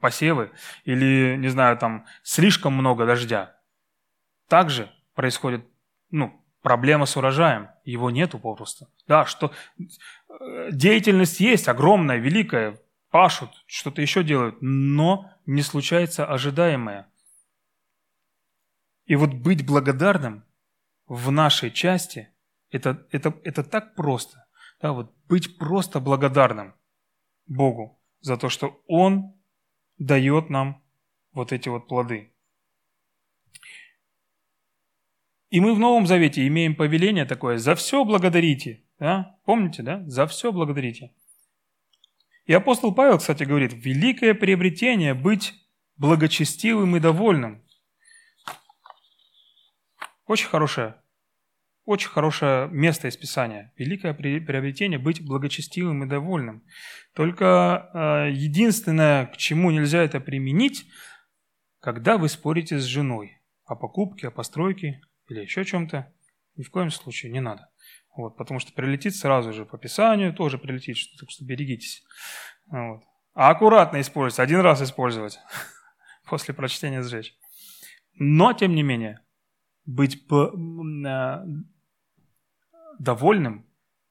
посевы, 0.00 0.50
или, 0.82 1.36
не 1.38 1.46
знаю, 1.46 1.78
там 1.78 2.04
слишком 2.24 2.72
много 2.72 3.06
дождя. 3.06 3.54
Также 4.48 4.90
происходит, 5.14 5.64
ну, 6.10 6.44
проблема 6.62 7.06
с 7.06 7.16
урожаем. 7.16 7.68
Его 7.84 8.10
нету 8.10 8.40
попросту. 8.40 8.88
Да, 9.06 9.24
что 9.24 9.52
э, 9.78 10.70
деятельность 10.72 11.38
есть 11.38 11.68
огромная, 11.68 12.16
великая, 12.16 12.80
пашут, 13.10 13.50
что-то 13.68 14.02
еще 14.02 14.24
делают, 14.24 14.56
но 14.60 15.30
не 15.46 15.62
случается 15.62 16.26
ожидаемое. 16.26 17.06
И 19.06 19.14
вот 19.14 19.32
быть 19.32 19.64
благодарным 19.64 20.44
в 21.08 21.30
нашей 21.30 21.70
части, 21.70 22.28
это, 22.70 23.06
это, 23.10 23.34
это 23.44 23.64
так 23.64 23.94
просто. 23.94 24.46
Да, 24.80 24.92
вот 24.92 25.12
быть 25.26 25.58
просто 25.58 26.00
благодарным 26.00 26.74
Богу 27.46 28.00
за 28.20 28.36
то, 28.36 28.48
что 28.48 28.82
Он 28.86 29.34
дает 29.96 30.50
нам 30.50 30.84
вот 31.32 31.52
эти 31.52 31.68
вот 31.68 31.88
плоды. 31.88 32.32
И 35.50 35.60
мы 35.60 35.74
в 35.74 35.78
Новом 35.78 36.06
Завете 36.06 36.46
имеем 36.46 36.76
повеление 36.76 37.24
такое 37.24 37.58
«за 37.58 37.74
все 37.74 38.04
благодарите». 38.04 38.84
Да? 38.98 39.38
Помните, 39.44 39.82
да? 39.82 40.04
«За 40.06 40.26
все 40.26 40.52
благодарите». 40.52 41.14
И 42.44 42.52
апостол 42.52 42.94
Павел, 42.94 43.18
кстати, 43.18 43.44
говорит, 43.44 43.72
великое 43.72 44.34
приобретение 44.34 45.14
быть 45.14 45.54
благочестивым 45.96 46.96
и 46.96 47.00
довольным. 47.00 47.64
Очень 50.28 50.48
хорошее, 50.48 50.94
очень 51.86 52.10
хорошее 52.10 52.68
место 52.68 53.08
из 53.08 53.16
Писания. 53.16 53.72
Великое 53.78 54.12
приобретение– 54.12 54.98
быть 55.00 55.24
благочестивым 55.24 56.04
и 56.04 56.06
довольным. 56.06 56.66
Только 57.14 57.90
э, 57.94 58.32
единственное, 58.32 59.24
к 59.28 59.38
чему 59.38 59.70
нельзя 59.70 60.02
это 60.02 60.20
применить, 60.20 60.84
когда 61.80 62.18
вы 62.18 62.28
спорите 62.28 62.78
с 62.78 62.84
женой 62.84 63.40
о 63.64 63.74
покупке, 63.74 64.28
о 64.28 64.30
постройке 64.30 65.00
или 65.28 65.40
еще 65.40 65.64
чем-то, 65.64 66.12
ни 66.56 66.62
в 66.62 66.70
коем 66.70 66.90
случае 66.90 67.32
не 67.32 67.40
надо. 67.40 67.70
Вот, 68.14 68.36
потому 68.36 68.60
что 68.60 68.74
прилетит 68.74 69.16
сразу 69.16 69.54
же 69.54 69.64
по 69.64 69.78
Писанию, 69.78 70.34
тоже 70.34 70.58
прилетит, 70.58 70.98
так 71.18 71.30
что 71.30 71.46
берегитесь. 71.46 72.04
Вот. 72.66 73.02
А 73.32 73.48
аккуратно 73.48 73.98
использовать, 74.02 74.46
один 74.46 74.60
раз 74.60 74.82
использовать, 74.82 75.38
после 76.28 76.52
прочтения 76.52 77.02
сжечь. 77.02 77.34
Но, 78.12 78.52
тем 78.52 78.74
не 78.74 78.82
менее, 78.82 79.22
быть 79.88 80.22
э, 80.30 81.44
довольным, 82.98 83.66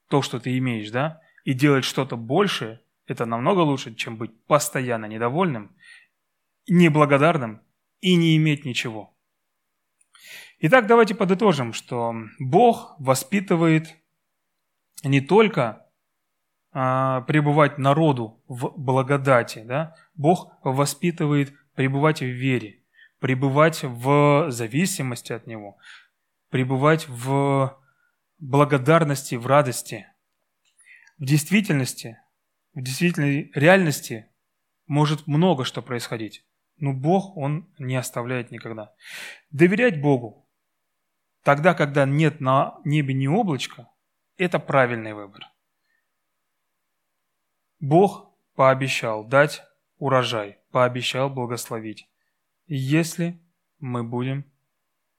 то, 0.10 0.22
что 0.22 0.40
ты 0.40 0.58
имеешь, 0.58 0.90
да, 0.90 1.22
и 1.46 1.54
делать 1.54 1.86
что-то 1.86 2.18
большее, 2.18 2.82
это 3.06 3.26
намного 3.26 3.60
лучше, 3.60 3.94
чем 3.96 4.18
быть 4.18 4.32
постоянно 4.46 5.06
недовольным, 5.06 5.76
неблагодарным 6.68 7.62
и 8.02 8.16
не 8.16 8.36
иметь 8.38 8.66
ничего. 8.66 9.16
Итак, 10.60 10.88
давайте 10.88 11.14
подытожим, 11.14 11.74
что 11.74 12.16
Бог 12.40 12.96
воспитывает 12.98 13.96
не 15.04 15.22
только 15.22 15.86
а, 16.72 17.22
пребывать 17.22 17.78
народу 17.78 18.42
в 18.48 18.74
благодати, 18.76 19.64
да? 19.64 19.96
Бог 20.16 20.58
воспитывает 20.64 21.54
пребывать 21.76 22.22
в 22.22 22.26
вере, 22.26 22.82
пребывать 23.20 23.84
в 23.84 24.52
зависимости 24.52 25.34
от 25.34 25.48
Него, 25.48 25.78
пребывать 26.50 27.08
в 27.08 27.78
благодарности, 28.40 29.36
в 29.36 29.48
радости. 29.48 30.08
В 31.18 31.26
действительности, 31.26 32.20
в 32.74 32.82
действительной 32.82 33.52
реальности 33.56 34.30
может 34.86 35.28
много 35.28 35.66
что 35.66 35.82
происходить, 35.82 36.46
но 36.78 36.94
Бог, 36.94 37.36
Он 37.36 37.74
не 37.80 37.96
оставляет 37.96 38.52
никогда. 38.52 38.94
Доверять 39.52 40.00
Богу, 40.00 40.48
Тогда, 41.48 41.74
когда 41.74 42.06
нет 42.06 42.42
на 42.42 42.82
небе 42.84 43.14
ни 43.14 43.26
облачка, 43.26 43.90
это 44.36 44.60
правильный 44.60 45.14
выбор. 45.14 45.44
Бог 47.80 48.34
пообещал 48.56 49.24
дать 49.24 49.64
урожай, 49.98 50.60
пообещал 50.72 51.30
благословить, 51.30 52.10
если 52.68 53.42
мы 53.80 54.04
будем 54.04 54.46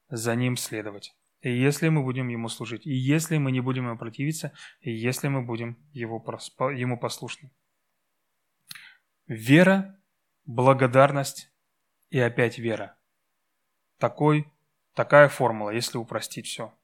за 0.08 0.34
Ним 0.34 0.56
следовать, 0.56 1.14
и 1.40 1.50
если 1.50 1.88
мы 1.88 2.02
будем 2.02 2.28
Ему 2.28 2.48
служить, 2.48 2.86
и 2.86 2.92
если 2.92 3.38
мы 3.38 3.52
не 3.52 3.60
будем 3.60 3.86
Ему 3.86 3.98
противиться, 3.98 4.52
и 4.80 4.90
если 4.90 5.28
мы 5.28 5.42
будем 5.42 5.78
его, 5.92 6.24
Ему 6.70 6.98
послушны. 6.98 7.50
Вера, 9.26 10.00
благодарность 10.44 11.52
и 12.10 12.18
опять 12.18 12.58
вера. 12.58 12.96
Такой 13.98 14.50
Такая 14.98 15.28
формула, 15.28 15.70
если 15.70 15.96
упростить 15.96 16.48
все. 16.48 16.74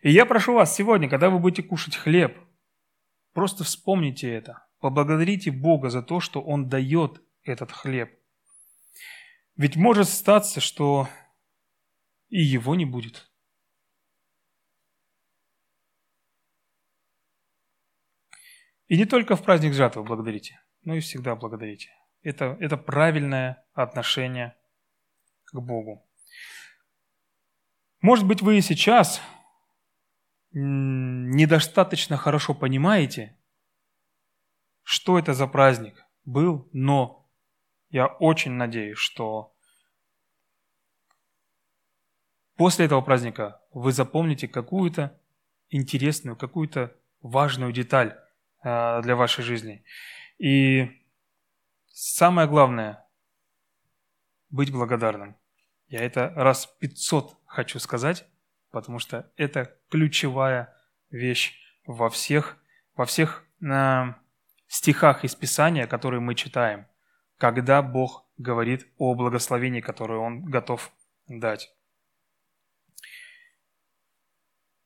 И 0.00 0.10
я 0.10 0.26
прошу 0.26 0.54
вас 0.54 0.74
сегодня, 0.74 1.08
когда 1.08 1.30
вы 1.30 1.38
будете 1.38 1.62
кушать 1.62 1.94
хлеб, 1.94 2.36
просто 3.34 3.62
вспомните 3.62 4.34
это. 4.34 4.66
Поблагодарите 4.80 5.52
Бога 5.52 5.88
за 5.88 6.02
то, 6.02 6.18
что 6.18 6.42
Он 6.42 6.68
дает 6.68 7.22
этот 7.44 7.70
хлеб. 7.70 8.18
Ведь 9.56 9.76
может 9.76 10.08
статься, 10.08 10.60
что 10.60 11.08
и 12.28 12.40
его 12.40 12.74
не 12.74 12.86
будет. 12.86 13.30
И 18.88 18.96
не 18.96 19.04
только 19.04 19.36
в 19.36 19.42
праздник 19.42 19.74
жатвы 19.74 20.02
благодарите, 20.02 20.60
но 20.82 20.94
и 20.94 21.00
всегда 21.00 21.34
благодарите. 21.36 21.90
Это, 22.22 22.56
это 22.60 22.76
правильное 22.76 23.66
отношение 23.72 24.56
к 25.44 25.58
Богу. 25.58 26.06
Может 28.00 28.26
быть, 28.26 28.42
вы 28.42 28.58
и 28.58 28.62
сейчас 28.62 29.20
недостаточно 30.50 32.16
хорошо 32.16 32.54
понимаете, 32.54 33.38
что 34.82 35.18
это 35.18 35.34
за 35.34 35.46
праздник 35.46 36.04
был, 36.24 36.68
но 36.72 37.21
я 37.92 38.06
очень 38.06 38.52
надеюсь, 38.52 38.96
что 38.96 39.54
после 42.56 42.86
этого 42.86 43.02
праздника 43.02 43.60
вы 43.70 43.92
запомните 43.92 44.48
какую-то 44.48 45.20
интересную, 45.68 46.36
какую-то 46.36 46.96
важную 47.20 47.70
деталь 47.70 48.18
э, 48.64 49.02
для 49.02 49.14
вашей 49.14 49.44
жизни. 49.44 49.84
И 50.38 51.02
самое 51.88 52.48
главное– 52.48 53.06
быть 54.48 54.72
благодарным. 54.72 55.36
Я 55.88 56.00
это 56.00 56.32
раз 56.34 56.66
500 56.80 57.36
хочу 57.44 57.78
сказать, 57.78 58.26
потому 58.70 59.00
что 59.00 59.30
это 59.36 59.76
ключевая 59.90 60.74
вещь 61.10 61.58
во 61.84 62.08
всех, 62.08 62.56
во 62.96 63.04
всех 63.04 63.44
э, 63.60 64.14
стихах 64.66 65.24
из 65.24 65.34
Писания, 65.34 65.86
которые 65.86 66.20
мы 66.20 66.34
читаем, 66.34 66.86
когда 67.42 67.82
Бог 67.82 68.24
говорит 68.38 68.86
о 68.98 69.16
благословении, 69.16 69.80
которое 69.80 70.20
Он 70.20 70.44
готов 70.44 70.92
дать. 71.26 71.74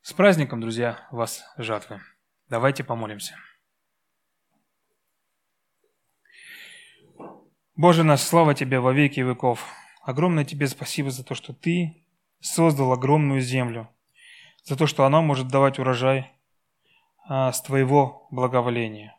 С 0.01 0.15
праздником, 0.15 0.63
друзья, 0.63 1.07
вас 1.11 1.45
жатвы. 1.59 2.01
Давайте 2.49 2.83
помолимся. 2.83 3.37
Боже 7.75 8.05
наш, 8.05 8.23
слава 8.23 8.55
Тебе 8.55 8.81
во 8.81 8.95
веки 8.95 9.21
веков. 9.21 9.63
Огромное 10.01 10.47
тебе 10.47 10.67
спасибо 10.67 11.11
за 11.11 11.25
то, 11.25 11.35
что 11.35 11.53
ты 11.53 12.07
создал 12.41 12.91
огромную 12.91 13.43
землю, 13.43 13.87
за 14.65 14.79
то, 14.79 14.87
что 14.87 15.05
она 15.05 15.21
может 15.21 15.49
давать 15.49 15.79
урожай 15.79 16.33
а, 17.29 17.53
с 17.53 17.61
твоего 17.61 18.27
благоволения, 18.31 19.15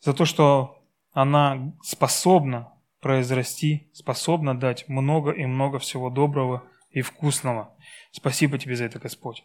за 0.00 0.14
то, 0.14 0.24
что 0.24 0.75
она 1.16 1.72
способна 1.82 2.74
произрасти, 3.00 3.88
способна 3.94 4.54
дать 4.54 4.86
много 4.86 5.30
и 5.30 5.46
много 5.46 5.78
всего 5.78 6.10
доброго 6.10 6.62
и 6.90 7.00
вкусного. 7.00 7.74
Спасибо 8.12 8.58
тебе 8.58 8.76
за 8.76 8.84
это, 8.84 8.98
Господь. 8.98 9.42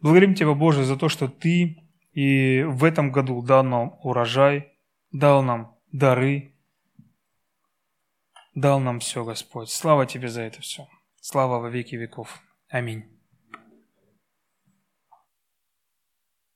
Благодарим 0.00 0.34
Тебя, 0.34 0.54
Боже, 0.54 0.84
за 0.84 0.96
то, 0.96 1.10
что 1.10 1.28
Ты 1.28 1.84
и 2.14 2.62
в 2.62 2.82
этом 2.82 3.12
году 3.12 3.42
дал 3.42 3.62
нам 3.62 3.98
урожай, 4.02 4.72
дал 5.10 5.42
нам 5.42 5.76
дары, 5.92 6.54
дал 8.54 8.80
нам 8.80 9.00
все, 9.00 9.22
Господь. 9.22 9.68
Слава 9.68 10.06
Тебе 10.06 10.28
за 10.28 10.40
это 10.40 10.62
все. 10.62 10.88
Слава 11.20 11.58
во 11.58 11.68
веки 11.68 11.94
веков. 11.94 12.40
Аминь. 12.70 13.11